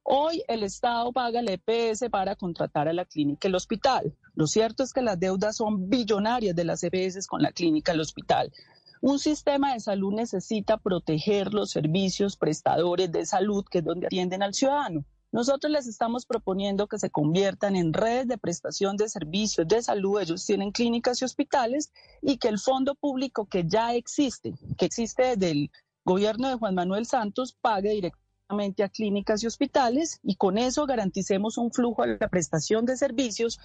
Hoy 0.08 0.44
el 0.46 0.62
Estado 0.62 1.12
paga 1.12 1.40
el 1.40 1.48
EPS 1.48 2.08
para 2.12 2.36
contratar 2.36 2.86
a 2.86 2.92
la 2.92 3.04
clínica 3.04 3.48
y 3.48 3.50
el 3.50 3.56
hospital. 3.56 4.14
Lo 4.36 4.46
cierto 4.46 4.84
es 4.84 4.92
que 4.92 5.02
las 5.02 5.18
deudas 5.18 5.56
son 5.56 5.90
billonarias 5.90 6.54
de 6.54 6.62
las 6.62 6.84
EPS 6.84 7.26
con 7.26 7.42
la 7.42 7.50
clínica 7.50 7.90
y 7.90 7.96
el 7.96 8.02
hospital. 8.02 8.52
Un 9.00 9.18
sistema 9.18 9.74
de 9.74 9.80
salud 9.80 10.14
necesita 10.14 10.76
proteger 10.76 11.52
los 11.52 11.72
servicios 11.72 12.36
prestadores 12.36 13.10
de 13.10 13.26
salud, 13.26 13.64
que 13.68 13.78
es 13.78 13.84
donde 13.84 14.06
atienden 14.06 14.44
al 14.44 14.54
ciudadano. 14.54 15.04
Nosotros 15.32 15.72
les 15.72 15.88
estamos 15.88 16.24
proponiendo 16.24 16.86
que 16.86 17.00
se 17.00 17.10
conviertan 17.10 17.74
en 17.74 17.92
redes 17.92 18.28
de 18.28 18.38
prestación 18.38 18.96
de 18.96 19.08
servicios 19.08 19.66
de 19.66 19.82
salud. 19.82 20.20
Ellos 20.20 20.46
tienen 20.46 20.70
clínicas 20.70 21.20
y 21.20 21.24
hospitales 21.24 21.90
y 22.22 22.36
que 22.36 22.46
el 22.46 22.60
fondo 22.60 22.94
público 22.94 23.46
que 23.46 23.64
ya 23.66 23.92
existe, 23.96 24.54
que 24.78 24.86
existe 24.86 25.36
desde 25.36 25.50
el 25.50 25.70
gobierno 26.04 26.48
de 26.48 26.54
Juan 26.54 26.76
Manuel 26.76 27.06
Santos, 27.06 27.56
pague 27.60 27.90
directamente 27.90 28.25
a 28.48 28.88
clínicas 28.88 29.42
y 29.42 29.46
hospitales 29.46 30.20
y 30.22 30.36
con 30.36 30.56
eso 30.56 30.86
garanticemos 30.86 31.58
un 31.58 31.72
flujo 31.72 32.02
a 32.02 32.06
la 32.06 32.28
prestación 32.28 32.86
de 32.86 32.96
servicios 32.96 33.58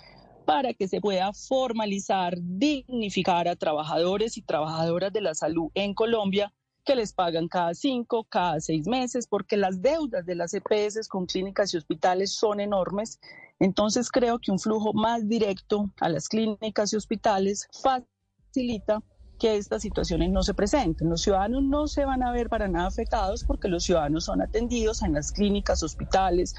para 0.45 0.73
que 0.73 0.87
se 0.87 0.99
pueda 0.99 1.33
formalizar, 1.33 2.35
dignificar 2.39 3.47
a 3.47 3.55
trabajadores 3.55 4.37
y 4.37 4.41
trabajadoras 4.41 5.13
de 5.13 5.21
la 5.21 5.35
salud 5.35 5.69
en 5.75 5.93
Colombia 5.93 6.51
que 6.83 6.95
les 6.95 7.13
pagan 7.13 7.47
cada 7.47 7.75
cinco, 7.75 8.23
cada 8.23 8.59
seis 8.59 8.87
meses, 8.87 9.27
porque 9.27 9.55
las 9.55 9.83
deudas 9.83 10.25
de 10.25 10.33
las 10.33 10.51
EPS 10.55 11.07
con 11.07 11.27
clínicas 11.27 11.71
y 11.73 11.77
hospitales 11.77 12.33
son 12.33 12.59
enormes. 12.59 13.19
Entonces 13.59 14.09
creo 14.09 14.39
que 14.39 14.51
un 14.51 14.57
flujo 14.57 14.93
más 14.93 15.29
directo 15.29 15.91
a 15.99 16.09
las 16.09 16.27
clínicas 16.27 16.91
y 16.91 16.95
hospitales 16.95 17.69
facilita 17.83 19.03
que 19.41 19.57
estas 19.57 19.81
situaciones 19.81 20.29
no 20.29 20.43
se 20.43 20.53
presenten. 20.53 21.09
Los 21.09 21.23
ciudadanos 21.23 21.63
no 21.63 21.87
se 21.87 22.05
van 22.05 22.21
a 22.21 22.31
ver 22.31 22.47
para 22.47 22.67
nada 22.67 22.85
afectados 22.85 23.43
porque 23.43 23.69
los 23.69 23.83
ciudadanos 23.83 24.25
son 24.25 24.39
atendidos 24.39 25.01
en 25.01 25.13
las 25.13 25.31
clínicas, 25.31 25.81
hospitales, 25.81 26.53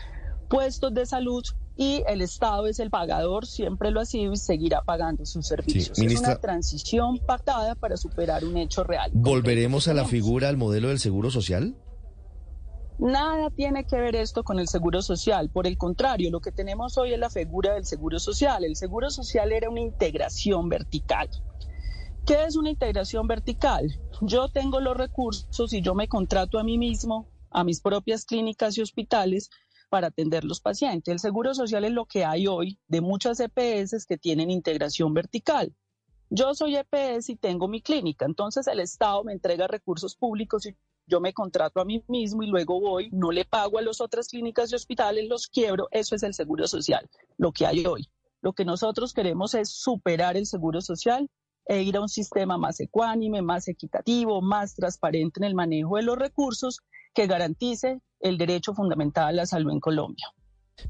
puestos 0.49 0.92
de 0.92 1.07
salud 1.07 1.45
y 1.77 2.03
el 2.09 2.21
Estado 2.23 2.66
es 2.66 2.81
el 2.81 2.90
pagador, 2.90 3.47
siempre 3.47 3.92
lo 3.92 4.01
ha 4.01 4.05
sido 4.05 4.33
y 4.33 4.37
seguirá 4.37 4.83
pagando 4.83 5.25
sus 5.25 5.47
servicios. 5.47 5.97
es 5.97 6.18
una 6.18 6.40
transición 6.40 7.18
pactada 7.18 7.77
para 7.77 7.97
superar 7.97 8.45
un 8.45 8.57
hecho 8.57 8.83
real. 8.83 9.12
¿Volveremos 9.14 9.87
a 9.87 9.95
la 9.95 10.05
figura, 10.05 10.49
al 10.49 10.57
modelo 10.57 10.88
del 10.88 10.99
seguro 10.99 11.31
social? 11.31 11.77
Nada 12.99 13.51
tiene 13.51 13.87
que 13.87 13.97
ver 13.97 14.16
esto 14.16 14.42
con 14.42 14.59
el 14.59 14.66
seguro 14.66 15.03
social. 15.03 15.51
Por 15.51 15.68
el 15.68 15.79
contrario, 15.79 16.33
lo 16.33 16.40
que 16.40 16.51
tenemos 16.51 16.99
hoy 16.99 17.12
es 17.12 17.18
la 17.21 17.31
figura 17.31 17.75
del 17.75 17.85
seguro 17.85 18.18
social. 18.18 18.64
El 18.64 18.75
seguro 18.75 19.09
social 19.11 19.53
era 19.53 19.71
una 19.71 19.81
integración 19.81 20.68
vertical. 20.68 21.29
¿Qué 22.25 22.45
es 22.45 22.55
una 22.55 22.71
integración 22.71 23.27
vertical? 23.27 24.01
Yo 24.21 24.49
tengo 24.49 24.79
los 24.79 24.97
recursos 24.97 25.73
y 25.73 25.83
yo 25.83 25.97
me 25.97 26.07
contrato 26.07 26.61
a 26.61 26.63
mí 26.63 26.79
mismo, 26.79 27.27
a 27.51 27.65
mis 27.65 27.81
propias 27.81 28.25
clínicas 28.25 28.79
y 28.79 28.81
hospitales 28.81 29.51
para 29.91 30.07
atender 30.07 30.45
los 30.45 30.61
pacientes. 30.61 31.11
El 31.11 31.19
seguro 31.19 31.53
social 31.53 31.85
es 31.85 31.91
lo 31.91 32.07
que 32.07 32.25
hay 32.25 32.47
hoy 32.47 32.79
de 32.87 33.01
muchas 33.01 33.41
EPS 33.41 34.07
que 34.07 34.19
tienen 34.19 34.53
integración 34.53 35.13
vertical. 35.15 35.75
Yo 36.31 36.55
soy 36.55 36.77
EPS 36.77 37.31
y 37.31 37.37
tengo 37.37 37.67
mi 37.67 37.83
clínica, 37.83 38.25
entonces 38.25 38.69
el 38.69 38.79
Estado 38.79 39.25
me 39.25 39.33
entrega 39.33 39.67
recursos 39.67 40.15
públicos 40.15 40.65
y 40.67 40.77
yo 41.09 41.21
me 41.21 41.35
contrato 41.35 41.81
a 41.81 41.85
mí 41.85 42.05
mismo 42.07 42.45
y 42.45 42.47
luego 42.47 42.81
voy, 42.81 43.11
no 43.11 43.33
le 43.33 43.45
pago 43.45 43.79
a 43.79 43.83
las 43.83 44.01
otras 44.01 44.29
clínicas 44.29 44.71
y 44.71 44.77
hospitales, 44.77 45.29
los 45.29 45.49
quiebro. 45.49 45.89
Eso 45.91 46.15
es 46.15 46.23
el 46.23 46.35
seguro 46.35 46.69
social, 46.69 47.11
lo 47.37 47.51
que 47.51 47.67
hay 47.67 47.85
hoy. 47.85 48.09
Lo 48.41 48.53
que 48.53 48.65
nosotros 48.65 49.13
queremos 49.13 49.55
es 49.55 49.71
superar 49.71 50.37
el 50.37 50.47
seguro 50.47 50.81
social 50.81 51.29
e 51.66 51.83
ir 51.83 51.96
a 51.96 52.01
un 52.01 52.09
sistema 52.09 52.59
más 52.59 52.81
ecuánime, 52.81 53.42
más 53.42 53.68
equitativo, 53.68 54.40
más 54.42 54.75
transparente 54.75 55.40
en 55.40 55.44
el 55.44 55.55
manejo 55.55 55.96
de 55.96 56.03
los 56.03 56.18
recursos 56.18 56.81
que 57.14 57.27
garantice 57.27 58.01
el 58.20 58.38
derecho 58.38 58.75
fundamental 58.75 59.27
a 59.27 59.33
la 59.33 59.46
salud 59.46 59.72
en 59.72 59.81
Colombia. 59.81 60.27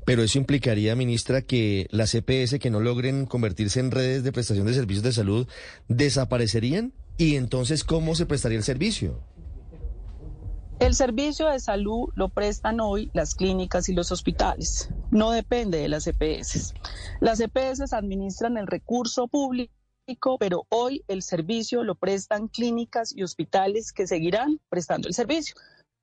Pero 0.05 0.23
eso 0.23 0.39
implicaría, 0.39 0.97
ministra, 0.97 1.43
que 1.43 1.87
las 1.91 2.15
EPS 2.15 2.59
que 2.59 2.71
no 2.71 2.81
logren 2.81 3.27
convertirse 3.27 3.81
en 3.81 3.91
redes 3.91 4.23
de 4.25 4.33
prestación 4.33 4.67
de 4.67 4.75
servicios 4.75 5.03
de 5.03 5.13
salud 5.13 5.49
desaparecerían. 5.89 6.93
¿Y 7.19 7.37
entonces 7.37 7.85
cómo 7.85 8.15
se 8.15 8.27
prestaría 8.27 8.59
el 8.59 8.65
servicio? 8.65 9.21
El 10.79 10.95
servicio 10.95 11.49
de 11.49 11.61
salud 11.61 12.09
lo 12.17 12.29
prestan 12.29 12.81
hoy 12.81 13.11
las 13.13 13.35
clínicas 13.35 13.89
y 13.89 13.93
los 13.93 14.11
hospitales. 14.11 14.89
No 15.11 15.31
depende 15.31 15.79
de 15.79 15.89
las 15.89 16.07
EPS. 16.07 16.75
Las 17.21 17.39
EPS 17.39 17.93
administran 17.93 18.57
el 18.57 18.67
recurso 18.67 19.29
público 19.29 19.73
pero 20.39 20.67
hoy 20.69 21.05
el 21.09 21.23
servicio 21.23 21.85
lo 21.85 21.95
prestan 21.95 22.49
clínicas 22.49 23.15
y 23.15 23.23
hospitales 23.23 23.93
que 23.93 24.07
seguirán 24.07 24.61
prestando 24.69 25.09
el 25.09 25.15
servicio. 25.15 25.55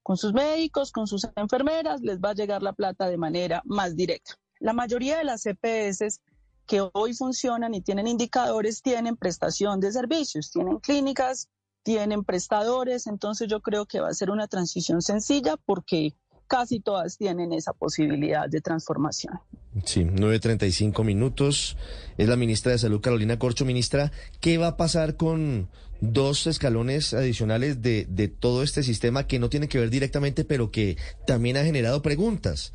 Con 0.04 0.18
sus 0.18 0.34
médicos, 0.34 0.92
con 0.92 1.08
sus 1.08 1.28
enfermeras, 1.36 2.02
les 2.02 2.20
va 2.20 2.32
a 2.32 2.34
llegar 2.34 2.64
la 2.64 2.74
plata 2.74 3.08
de 3.08 3.18
manera 3.18 3.62
más 3.66 3.96
directa. 3.96 4.36
La 4.60 4.74
mayoría 4.74 5.18
de 5.18 5.24
las 5.24 5.46
EPS 5.46 6.20
que 6.66 6.88
hoy 6.94 7.14
funcionan 7.14 7.74
y 7.74 7.82
tienen 7.82 8.08
indicadores 8.08 8.82
tienen 8.82 9.18
prestación 9.18 9.80
de 9.80 9.92
servicios, 9.92 10.52
tienen 10.52 10.80
clínicas, 10.80 11.48
tienen 11.84 12.24
prestadores, 12.24 13.08
entonces 13.08 13.48
yo 13.48 13.62
creo 13.62 13.86
que 13.86 14.00
va 14.00 14.10
a 14.10 14.14
ser 14.14 14.30
una 14.30 14.48
transición 14.48 15.02
sencilla 15.02 15.58
porque 15.58 16.16
casi 16.48 16.80
todas 16.80 17.18
tienen 17.18 17.54
esa 17.54 17.74
posibilidad 17.74 18.50
de 18.50 18.62
transformación. 18.62 19.40
Sí, 19.86 20.04
9.35 20.04 21.04
minutos. 21.04 21.78
Es 22.18 22.28
la 22.28 22.36
ministra 22.36 22.72
de 22.72 22.78
Salud, 22.78 23.02
Carolina 23.02 23.40
Corcho. 23.40 23.66
Ministra, 23.66 24.12
¿qué 24.40 24.58
va 24.58 24.68
a 24.68 24.78
pasar 24.78 25.16
con 25.16 25.70
dos 26.02 26.48
escalones 26.48 27.14
adicionales 27.14 27.82
de, 27.82 28.06
de 28.10 28.28
todo 28.28 28.64
este 28.64 28.84
sistema 28.84 29.28
que 29.28 29.40
no 29.40 29.50
tiene 29.50 29.68
que 29.68 29.80
ver 29.80 29.90
directamente, 29.90 30.46
pero 30.46 30.72
que 30.72 30.98
también 31.26 31.58
ha 31.58 31.64
generado 31.64 32.02
preguntas? 32.02 32.74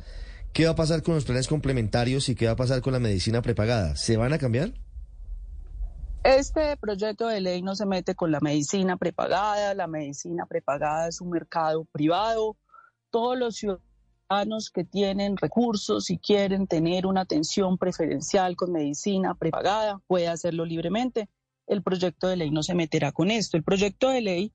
¿Qué 0.53 0.65
va 0.65 0.71
a 0.71 0.75
pasar 0.75 1.03
con 1.03 1.15
los 1.15 1.25
planes 1.25 1.47
complementarios 1.47 2.29
y 2.29 2.35
qué 2.35 2.45
va 2.45 2.53
a 2.53 2.55
pasar 2.55 2.81
con 2.81 2.93
la 2.93 2.99
medicina 2.99 3.41
prepagada? 3.41 3.95
¿Se 3.95 4.15
van 4.15 4.33
a 4.33 4.37
cambiar? 4.37 4.71
Este 6.23 6.75
proyecto 6.77 7.27
de 7.27 7.41
ley 7.41 7.61
no 7.61 7.75
se 7.75 7.85
mete 7.85 8.15
con 8.15 8.31
la 8.31 8.39
medicina 8.39 8.97
prepagada. 8.97 9.73
La 9.75 9.87
medicina 9.87 10.45
prepagada 10.45 11.07
es 11.07 11.21
un 11.21 11.29
mercado 11.29 11.85
privado 11.85 12.57
todos 13.11 13.37
los 13.37 13.55
ciudadanos 13.55 13.94
que 14.73 14.83
tienen 14.83 15.37
recursos 15.37 16.09
y 16.09 16.17
quieren 16.17 16.67
tener 16.67 17.05
una 17.05 17.21
atención 17.21 17.77
preferencial 17.77 18.55
con 18.55 18.71
medicina 18.71 19.35
prepagada, 19.35 20.01
puede 20.07 20.27
hacerlo 20.27 20.65
libremente. 20.65 21.29
El 21.67 21.81
proyecto 21.81 22.27
de 22.27 22.35
ley 22.35 22.51
no 22.51 22.61
se 22.61 22.75
meterá 22.75 23.11
con 23.11 23.31
esto. 23.31 23.57
El 23.57 23.63
proyecto 23.63 24.09
de 24.09 24.21
ley 24.21 24.53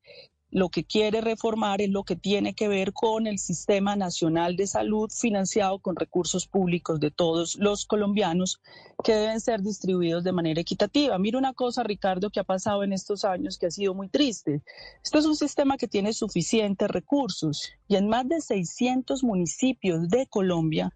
lo 0.51 0.69
que 0.69 0.85
quiere 0.85 1.21
reformar 1.21 1.81
es 1.81 1.91
lo 1.91 2.03
que 2.03 2.17
tiene 2.17 2.55
que 2.55 2.69
ver 2.69 2.93
con 2.93 3.27
el 3.27 3.39
Sistema 3.39 3.95
Nacional 3.95 4.57
de 4.57 4.67
Salud 4.67 5.09
financiado 5.11 5.79
con 5.79 5.97
recursos 5.97 6.47
públicos 6.47 6.99
de 6.99 7.11
todos 7.11 7.57
los 7.57 7.87
colombianos 7.87 8.61
que 9.05 9.15
deben 9.15 9.41
ser 9.41 9.63
distribuidos 9.63 10.25
de 10.25 10.33
manera 10.33 10.61
equitativa. 10.61 11.19
Mira 11.19 11.39
una 11.39 11.55
cosa, 11.55 11.85
Ricardo, 11.85 12.31
que 12.31 12.41
ha 12.41 12.45
pasado 12.45 12.83
en 12.83 12.93
estos 12.93 13.25
años 13.25 13.59
que 13.59 13.67
ha 13.67 13.71
sido 13.71 13.95
muy 13.95 14.09
triste. 14.09 14.63
Esto 15.05 15.19
es 15.19 15.27
un 15.27 15.37
sistema 15.37 15.77
que 15.77 15.89
tiene 15.89 16.13
suficientes 16.13 16.89
recursos 16.89 17.71
y 17.87 17.97
en 17.97 18.09
más 18.09 18.29
de 18.29 18.41
600 18.41 19.23
municipios 19.23 20.09
de 20.09 20.27
Colombia, 20.27 20.93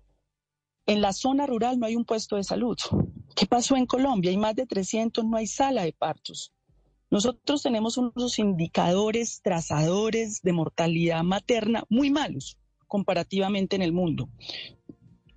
en 0.86 1.00
la 1.00 1.12
zona 1.12 1.46
rural 1.46 1.78
no 1.78 1.86
hay 1.86 1.96
un 1.96 2.04
puesto 2.04 2.36
de 2.36 2.44
salud. 2.44 2.76
¿Qué 3.34 3.46
pasó 3.46 3.76
en 3.76 3.86
Colombia? 3.86 4.30
Hay 4.30 4.36
más 4.36 4.54
de 4.54 4.66
300, 4.66 5.24
no 5.24 5.36
hay 5.36 5.46
sala 5.46 5.82
de 5.84 5.92
partos. 5.92 6.52
Nosotros 7.14 7.62
tenemos 7.62 7.96
unos 7.96 8.40
indicadores 8.40 9.40
trazadores 9.40 10.42
de 10.42 10.52
mortalidad 10.52 11.22
materna 11.22 11.84
muy 11.88 12.10
malos 12.10 12.58
comparativamente 12.88 13.76
en 13.76 13.82
el 13.82 13.92
mundo. 13.92 14.28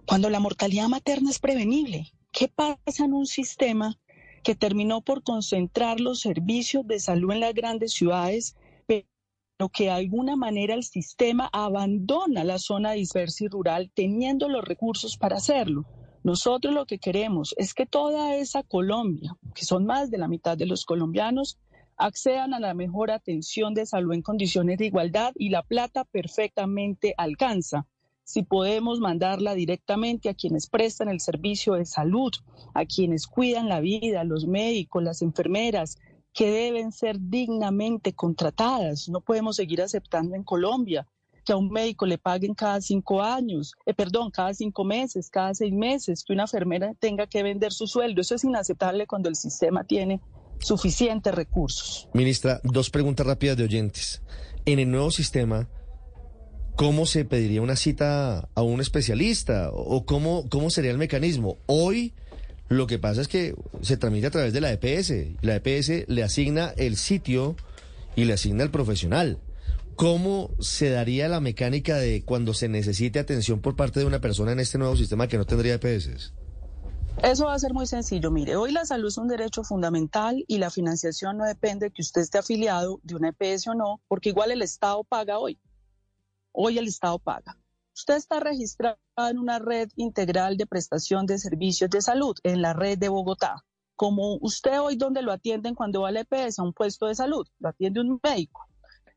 Cuando 0.07 0.31
la 0.31 0.39
mortalidad 0.39 0.87
materna 0.87 1.29
es 1.29 1.37
prevenible, 1.37 2.11
¿qué 2.31 2.47
pasa 2.47 3.05
en 3.05 3.13
un 3.13 3.27
sistema 3.27 3.99
que 4.43 4.55
terminó 4.55 5.01
por 5.01 5.21
concentrar 5.21 5.99
los 5.99 6.19
servicios 6.19 6.87
de 6.87 6.99
salud 6.99 7.31
en 7.33 7.41
las 7.41 7.53
grandes 7.53 7.93
ciudades, 7.93 8.55
pero 8.87 9.69
que 9.71 9.83
de 9.83 9.91
alguna 9.91 10.35
manera 10.35 10.73
el 10.73 10.83
sistema 10.83 11.47
abandona 11.53 12.43
la 12.43 12.57
zona 12.57 12.93
dispersa 12.93 13.43
y 13.43 13.49
rural 13.49 13.91
teniendo 13.93 14.49
los 14.49 14.65
recursos 14.65 15.15
para 15.15 15.37
hacerlo? 15.37 15.85
Nosotros 16.23 16.73
lo 16.73 16.85
que 16.85 16.99
queremos 16.99 17.55
es 17.57 17.73
que 17.73 17.85
toda 17.85 18.35
esa 18.35 18.61
Colombia, 18.61 19.37
que 19.55 19.63
son 19.63 19.85
más 19.85 20.11
de 20.11 20.17
la 20.17 20.27
mitad 20.27 20.57
de 20.57 20.65
los 20.65 20.83
colombianos, 20.83 21.57
accedan 21.97 22.53
a 22.53 22.59
la 22.59 22.73
mejor 22.73 23.11
atención 23.11 23.73
de 23.73 23.85
salud 23.85 24.13
en 24.13 24.21
condiciones 24.21 24.77
de 24.77 24.85
igualdad 24.85 25.33
y 25.35 25.49
la 25.49 25.63
plata 25.63 26.03
perfectamente 26.05 27.13
alcanza. 27.17 27.87
Si 28.23 28.43
podemos 28.43 28.99
mandarla 28.99 29.55
directamente 29.55 30.29
a 30.29 30.33
quienes 30.33 30.67
prestan 30.67 31.09
el 31.09 31.21
servicio 31.21 31.73
de 31.73 31.85
salud, 31.85 32.31
a 32.73 32.85
quienes 32.85 33.25
cuidan 33.25 33.69
la 33.69 33.79
vida, 33.79 34.23
los 34.23 34.45
médicos, 34.45 35.03
las 35.03 35.21
enfermeras, 35.21 35.97
que 36.33 36.51
deben 36.51 36.91
ser 36.91 37.17
dignamente 37.19 38.13
contratadas. 38.13 39.09
No 39.09 39.21
podemos 39.21 39.55
seguir 39.55 39.81
aceptando 39.81 40.35
en 40.35 40.43
Colombia 40.43 41.07
que 41.43 41.53
a 41.53 41.57
un 41.57 41.69
médico 41.69 42.05
le 42.05 42.17
paguen 42.17 42.53
cada 42.53 42.81
cinco 42.81 43.23
años, 43.23 43.73
eh, 43.85 43.93
perdón, 43.93 44.29
cada 44.29 44.53
cinco 44.53 44.83
meses, 44.83 45.29
cada 45.29 45.53
seis 45.55 45.73
meses, 45.73 46.25
que 46.25 46.33
una 46.33 46.43
enfermera 46.43 46.93
tenga 46.99 47.25
que 47.25 47.41
vender 47.41 47.71
su 47.71 47.87
sueldo. 47.87 48.19
Eso 48.19 48.35
es 48.35 48.43
inaceptable 48.43 49.07
cuando 49.07 49.29
el 49.29 49.35
sistema 49.37 49.85
tiene 49.85 50.19
suficientes 50.59 51.33
recursos. 51.33 52.09
Ministra, 52.13 52.59
dos 52.63 52.89
preguntas 52.89 53.25
rápidas 53.25 53.57
de 53.57 53.63
oyentes. 53.63 54.21
En 54.65 54.79
el 54.79 54.91
nuevo 54.91 55.11
sistema, 55.11 55.69
¿cómo 56.75 57.05
se 57.05 57.25
pediría 57.25 57.61
una 57.61 57.75
cita 57.75 58.49
a 58.53 58.61
un 58.61 58.81
especialista? 58.81 59.69
¿O 59.71 60.05
cómo, 60.05 60.47
cómo 60.49 60.69
sería 60.69 60.91
el 60.91 60.97
mecanismo? 60.97 61.57
Hoy 61.65 62.13
lo 62.69 62.85
que 62.85 62.99
pasa 62.99 63.21
es 63.21 63.27
que 63.27 63.55
se 63.81 63.97
tramita 63.97 64.27
a 64.27 64.31
través 64.31 64.53
de 64.53 64.61
la 64.61 64.71
EPS. 64.73 65.13
La 65.41 65.55
EPS 65.55 66.07
le 66.07 66.23
asigna 66.23 66.73
el 66.77 66.97
sitio 66.97 67.55
y 68.15 68.25
le 68.25 68.33
asigna 68.33 68.63
el 68.63 68.71
profesional. 68.71 69.39
¿Cómo 69.95 70.51
se 70.59 70.89
daría 70.89 71.27
la 71.27 71.39
mecánica 71.39 71.97
de 71.97 72.23
cuando 72.23 72.53
se 72.53 72.67
necesite 72.67 73.19
atención 73.19 73.61
por 73.61 73.75
parte 73.75 73.99
de 73.99 74.05
una 74.05 74.21
persona 74.21 74.51
en 74.51 74.59
este 74.59 74.77
nuevo 74.77 74.95
sistema 74.95 75.27
que 75.27 75.37
no 75.37 75.45
tendría 75.45 75.75
EPS? 75.75 76.33
Eso 77.23 77.45
va 77.45 77.55
a 77.55 77.59
ser 77.59 77.73
muy 77.73 77.87
sencillo. 77.87 78.29
Mire, 78.29 78.55
hoy 78.55 78.71
la 78.71 78.85
salud 78.85 79.07
es 79.07 79.17
un 79.17 79.27
derecho 79.27 79.63
fundamental 79.63 80.45
y 80.47 80.59
la 80.59 80.69
financiación 80.69 81.37
no 81.37 81.45
depende 81.45 81.87
de 81.87 81.91
que 81.91 82.03
usted 82.03 82.21
esté 82.21 82.37
afiliado 82.37 82.99
de 83.01 83.15
una 83.15 83.29
EPS 83.29 83.69
o 83.69 83.73
no, 83.73 84.01
porque 84.07 84.29
igual 84.29 84.51
el 84.51 84.61
Estado 84.61 85.03
paga 85.03 85.39
hoy. 85.39 85.59
Hoy 86.51 86.77
el 86.77 86.87
Estado 86.87 87.17
paga. 87.17 87.57
Usted 87.95 88.17
está 88.17 88.39
registrado 88.39 88.99
en 89.17 89.39
una 89.39 89.57
red 89.57 89.89
integral 89.95 90.57
de 90.57 90.67
prestación 90.67 91.25
de 91.25 91.39
servicios 91.39 91.89
de 91.89 92.03
salud, 92.03 92.37
en 92.43 92.61
la 92.61 92.73
red 92.73 92.99
de 92.99 93.09
Bogotá. 93.09 93.65
Como 93.95 94.37
usted 94.41 94.79
hoy 94.79 94.95
donde 94.95 95.23
lo 95.23 95.31
atienden 95.31 95.73
cuando 95.73 96.01
va 96.01 96.09
a 96.09 96.11
la 96.11 96.19
EPS, 96.19 96.59
a 96.59 96.63
un 96.63 96.73
puesto 96.73 97.07
de 97.07 97.15
salud, 97.15 97.47
lo 97.57 97.69
atiende 97.69 97.99
un 97.99 98.19
médico. 98.21 98.67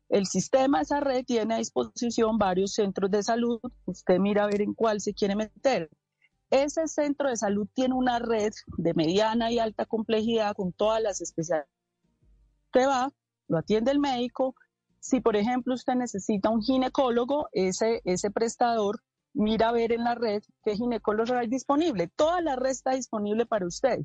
El 0.09 0.25
sistema, 0.25 0.81
esa 0.81 1.01
red, 1.01 1.23
tiene 1.23 1.53
a 1.53 1.57
disposición 1.57 2.39
varios 2.39 2.73
centros 2.73 3.11
de 3.11 3.21
salud. 3.21 3.59
Usted 3.85 4.17
mira 4.17 4.45
a 4.45 4.47
ver 4.47 4.61
en 4.61 4.73
cuál 4.73 4.99
se 5.01 5.13
quiere 5.13 5.35
meter 5.35 5.87
ese 6.51 6.87
centro 6.87 7.29
de 7.29 7.37
salud 7.37 7.67
tiene 7.73 7.95
una 7.95 8.19
red 8.19 8.51
de 8.77 8.93
mediana 8.93 9.51
y 9.51 9.59
alta 9.59 9.85
complejidad 9.85 10.53
con 10.53 10.73
todas 10.73 11.01
las 11.01 11.21
especialidades. 11.21 11.71
Usted 12.65 12.87
va, 12.87 13.09
lo 13.47 13.57
atiende 13.57 13.91
el 13.91 13.99
médico. 13.99 14.55
Si, 14.99 15.21
por 15.21 15.35
ejemplo, 15.35 15.73
usted 15.73 15.95
necesita 15.95 16.49
un 16.49 16.61
ginecólogo, 16.61 17.47
ese, 17.53 18.01
ese 18.03 18.31
prestador 18.31 19.01
mira 19.33 19.69
a 19.69 19.71
ver 19.71 19.93
en 19.93 20.03
la 20.03 20.15
red 20.15 20.43
qué 20.63 20.75
ginecólogo 20.75 21.33
hay 21.35 21.47
disponible. 21.47 22.09
Toda 22.15 22.41
la 22.41 22.57
red 22.57 22.71
está 22.71 22.91
disponible 22.91 23.45
para 23.45 23.65
usted, 23.65 23.99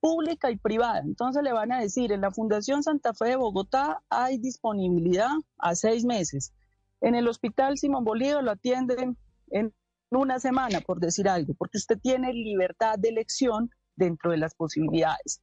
pública 0.00 0.50
y 0.50 0.56
privada. 0.56 1.00
Entonces 1.00 1.42
le 1.42 1.52
van 1.52 1.72
a 1.72 1.80
decir, 1.80 2.12
en 2.12 2.20
la 2.20 2.30
Fundación 2.30 2.82
Santa 2.82 3.14
Fe 3.14 3.30
de 3.30 3.36
Bogotá 3.36 4.02
hay 4.10 4.38
disponibilidad 4.38 5.30
a 5.58 5.74
seis 5.74 6.04
meses. 6.04 6.52
En 7.00 7.14
el 7.14 7.26
Hospital 7.26 7.78
Simón 7.78 8.04
Bolívar 8.04 8.44
lo 8.44 8.50
atienden 8.50 9.16
en 9.48 9.72
una 10.10 10.38
semana, 10.38 10.80
por 10.80 11.00
decir 11.00 11.28
algo, 11.28 11.54
porque 11.54 11.78
usted 11.78 11.98
tiene 11.98 12.32
libertad 12.32 12.98
de 12.98 13.08
elección 13.08 13.70
dentro 13.96 14.30
de 14.30 14.36
las 14.36 14.54
posibilidades. 14.54 15.40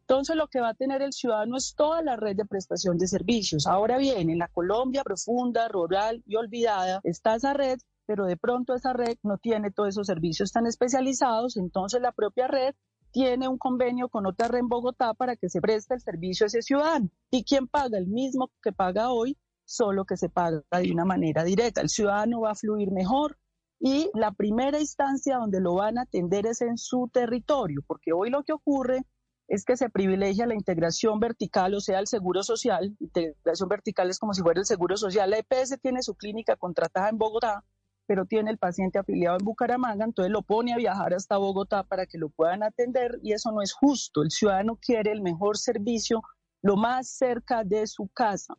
Entonces, 0.00 0.36
lo 0.36 0.46
que 0.46 0.60
va 0.60 0.68
a 0.68 0.74
tener 0.74 1.02
el 1.02 1.12
ciudadano 1.12 1.56
es 1.56 1.74
toda 1.74 2.00
la 2.00 2.14
red 2.14 2.36
de 2.36 2.44
prestación 2.44 2.96
de 2.96 3.08
servicios. 3.08 3.66
Ahora 3.66 3.98
bien, 3.98 4.30
en 4.30 4.38
la 4.38 4.46
Colombia 4.48 5.02
profunda, 5.02 5.66
rural 5.66 6.22
y 6.26 6.36
olvidada 6.36 7.00
está 7.02 7.34
esa 7.34 7.54
red, 7.54 7.78
pero 8.06 8.26
de 8.26 8.36
pronto 8.36 8.74
esa 8.74 8.92
red 8.92 9.16
no 9.24 9.38
tiene 9.38 9.72
todos 9.72 9.88
esos 9.88 10.06
servicios 10.06 10.52
tan 10.52 10.66
especializados, 10.66 11.56
entonces 11.56 12.00
la 12.00 12.12
propia 12.12 12.46
red 12.46 12.74
tiene 13.10 13.48
un 13.48 13.58
convenio 13.58 14.08
con 14.08 14.26
otra 14.26 14.46
red 14.46 14.60
en 14.60 14.68
Bogotá 14.68 15.14
para 15.14 15.36
que 15.36 15.48
se 15.48 15.60
preste 15.60 15.94
el 15.94 16.00
servicio 16.00 16.44
a 16.44 16.48
ese 16.48 16.62
ciudadano. 16.62 17.08
¿Y 17.30 17.44
quién 17.44 17.66
paga? 17.66 17.98
El 17.98 18.06
mismo 18.06 18.50
que 18.62 18.72
paga 18.72 19.10
hoy, 19.10 19.36
solo 19.64 20.04
que 20.04 20.16
se 20.16 20.28
paga 20.28 20.62
de 20.70 20.92
una 20.92 21.04
manera 21.04 21.42
directa. 21.42 21.80
El 21.80 21.88
ciudadano 21.88 22.42
va 22.42 22.52
a 22.52 22.54
fluir 22.54 22.92
mejor, 22.92 23.38
y 23.78 24.10
la 24.14 24.32
primera 24.32 24.80
instancia 24.80 25.36
donde 25.36 25.60
lo 25.60 25.74
van 25.74 25.98
a 25.98 26.02
atender 26.02 26.46
es 26.46 26.62
en 26.62 26.78
su 26.78 27.10
territorio, 27.12 27.82
porque 27.86 28.12
hoy 28.12 28.30
lo 28.30 28.42
que 28.42 28.52
ocurre 28.52 29.02
es 29.48 29.64
que 29.64 29.76
se 29.76 29.90
privilegia 29.90 30.46
la 30.46 30.54
integración 30.54 31.20
vertical, 31.20 31.74
o 31.74 31.80
sea, 31.80 32.00
el 32.00 32.06
seguro 32.06 32.42
social. 32.42 32.96
Integración 32.98 33.68
vertical 33.68 34.10
es 34.10 34.18
como 34.18 34.34
si 34.34 34.42
fuera 34.42 34.60
el 34.60 34.66
seguro 34.66 34.96
social. 34.96 35.30
La 35.30 35.38
EPS 35.38 35.78
tiene 35.80 36.02
su 36.02 36.16
clínica 36.16 36.56
contratada 36.56 37.08
en 37.08 37.18
Bogotá, 37.18 37.64
pero 38.06 38.24
tiene 38.24 38.50
el 38.50 38.58
paciente 38.58 38.98
afiliado 38.98 39.36
en 39.38 39.44
Bucaramanga, 39.44 40.04
entonces 40.04 40.32
lo 40.32 40.42
pone 40.42 40.72
a 40.72 40.76
viajar 40.76 41.14
hasta 41.14 41.36
Bogotá 41.36 41.84
para 41.84 42.06
que 42.06 42.18
lo 42.18 42.28
puedan 42.30 42.62
atender 42.62 43.18
y 43.22 43.32
eso 43.32 43.52
no 43.52 43.62
es 43.62 43.72
justo. 43.72 44.22
El 44.22 44.30
ciudadano 44.30 44.76
quiere 44.76 45.12
el 45.12 45.22
mejor 45.22 45.58
servicio 45.58 46.22
lo 46.62 46.76
más 46.76 47.08
cerca 47.08 47.62
de 47.62 47.86
su 47.86 48.08
casa. 48.08 48.54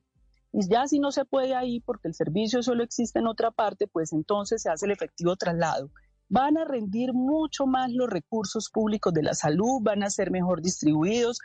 Y 0.59 0.67
ya 0.67 0.87
si 0.87 0.97
no 0.97 1.11
se 1.11 1.23
puede 1.23 1.53
ahí 1.53 1.81
porque 1.81 2.07
el 2.07 2.15
servicio 2.15 2.63
solo 2.63 2.83
existe 2.83 3.19
en 3.19 3.27
otra 3.27 3.51
parte, 3.51 3.85
pues 3.85 4.11
entonces 4.11 4.63
se 4.63 4.71
hace 4.71 4.87
el 4.87 4.91
efectivo 4.91 5.35
traslado. 5.35 5.91
Van 6.29 6.57
a 6.57 6.65
rendir 6.65 7.13
mucho 7.13 7.67
más 7.67 7.91
los 7.91 8.09
recursos 8.09 8.71
públicos 8.73 9.13
de 9.13 9.21
la 9.21 9.35
salud, 9.35 9.83
van 9.83 10.01
a 10.01 10.09
ser 10.09 10.31
mejor 10.31 10.63
distribuidos, 10.63 11.37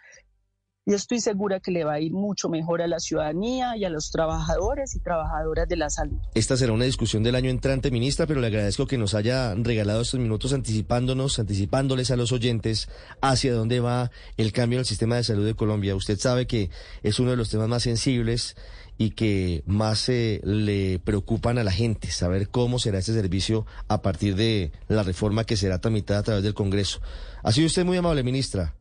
y 0.85 0.95
estoy 0.95 1.21
segura 1.21 1.61
que 1.61 1.71
le 1.71 1.85
va 1.85 1.95
a 1.95 2.01
ir 2.01 2.12
mucho 2.12 2.49
mejor 2.49 2.83
a 2.83 2.88
la 2.88 2.99
ciudadanía 2.99 3.77
y 3.77 3.85
a 3.85 3.90
los 3.90 4.11
trabajadores 4.11 4.97
y 4.97 5.01
trabajadoras 5.01 5.68
de 5.68 5.77
la 5.77 5.90
salud. 5.90 6.18
Esta 6.35 6.57
será 6.57 6.73
una 6.73 6.85
discusión 6.85 7.23
del 7.23 7.37
año 7.37 7.51
entrante, 7.51 7.92
ministra, 7.92 8.27
pero 8.27 8.40
le 8.40 8.49
agradezco 8.49 8.87
que 8.87 8.99
nos 8.99 9.14
haya 9.14 9.55
regalado 9.55 10.01
estos 10.01 10.18
minutos 10.18 10.53
anticipándonos, 10.53 11.38
anticipándoles 11.38 12.11
a 12.11 12.16
los 12.16 12.33
oyentes 12.33 12.88
hacia 13.21 13.55
dónde 13.55 13.79
va 13.79 14.11
el 14.37 14.53
cambio 14.53 14.79
en 14.79 14.81
el 14.81 14.87
sistema 14.87 15.16
de 15.16 15.25
salud 15.25 15.47
de 15.47 15.55
Colombia. 15.55 15.95
Usted 15.95 16.18
sabe 16.18 16.47
que 16.47 16.71
es 17.05 17.21
uno 17.21 17.31
de 17.31 17.37
los 17.37 17.49
temas 17.49 17.68
más 17.68 17.85
sensibles 17.85 18.57
y 18.99 19.11
que 19.11 19.62
más 19.66 20.09
eh, 20.09 20.40
le 20.45 20.99
preocupan 20.99 21.59
a 21.59 21.64
la 21.64 21.73
gente, 21.73 22.11
saber 22.11 22.49
cómo 22.49 22.79
será 22.79 22.99
este 22.99 23.12
servicio 23.12 23.66
a 23.87 24.03
partir 24.03 24.35
de 24.35 24.73
la 24.88 25.05
reforma 25.05 25.45
que 25.45 25.57
será 25.57 25.81
tramitada 25.81 26.21
a 26.21 26.23
través 26.25 26.42
del 26.42 26.55
Congreso. 26.55 27.01
Ha 27.45 27.53
sido 27.53 27.68
usted 27.68 27.85
muy 27.85 27.97
amable, 27.97 28.23
ministra. 28.25 28.75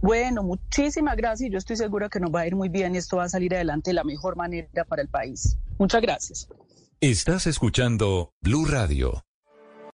Bueno, 0.00 0.42
muchísimas 0.42 1.16
gracias. 1.16 1.50
Yo 1.50 1.58
estoy 1.58 1.76
segura 1.76 2.08
que 2.08 2.20
nos 2.20 2.30
va 2.34 2.40
a 2.40 2.46
ir 2.46 2.56
muy 2.56 2.68
bien 2.68 2.94
y 2.94 2.98
esto 2.98 3.16
va 3.16 3.24
a 3.24 3.28
salir 3.28 3.54
adelante 3.54 3.90
de 3.90 3.94
la 3.94 4.04
mejor 4.04 4.36
manera 4.36 4.84
para 4.84 5.02
el 5.02 5.08
país. 5.08 5.58
Muchas 5.78 6.02
gracias. 6.02 6.48
Estás 7.00 7.46
escuchando 7.46 8.32
Blue 8.40 8.64
Radio. 8.64 9.24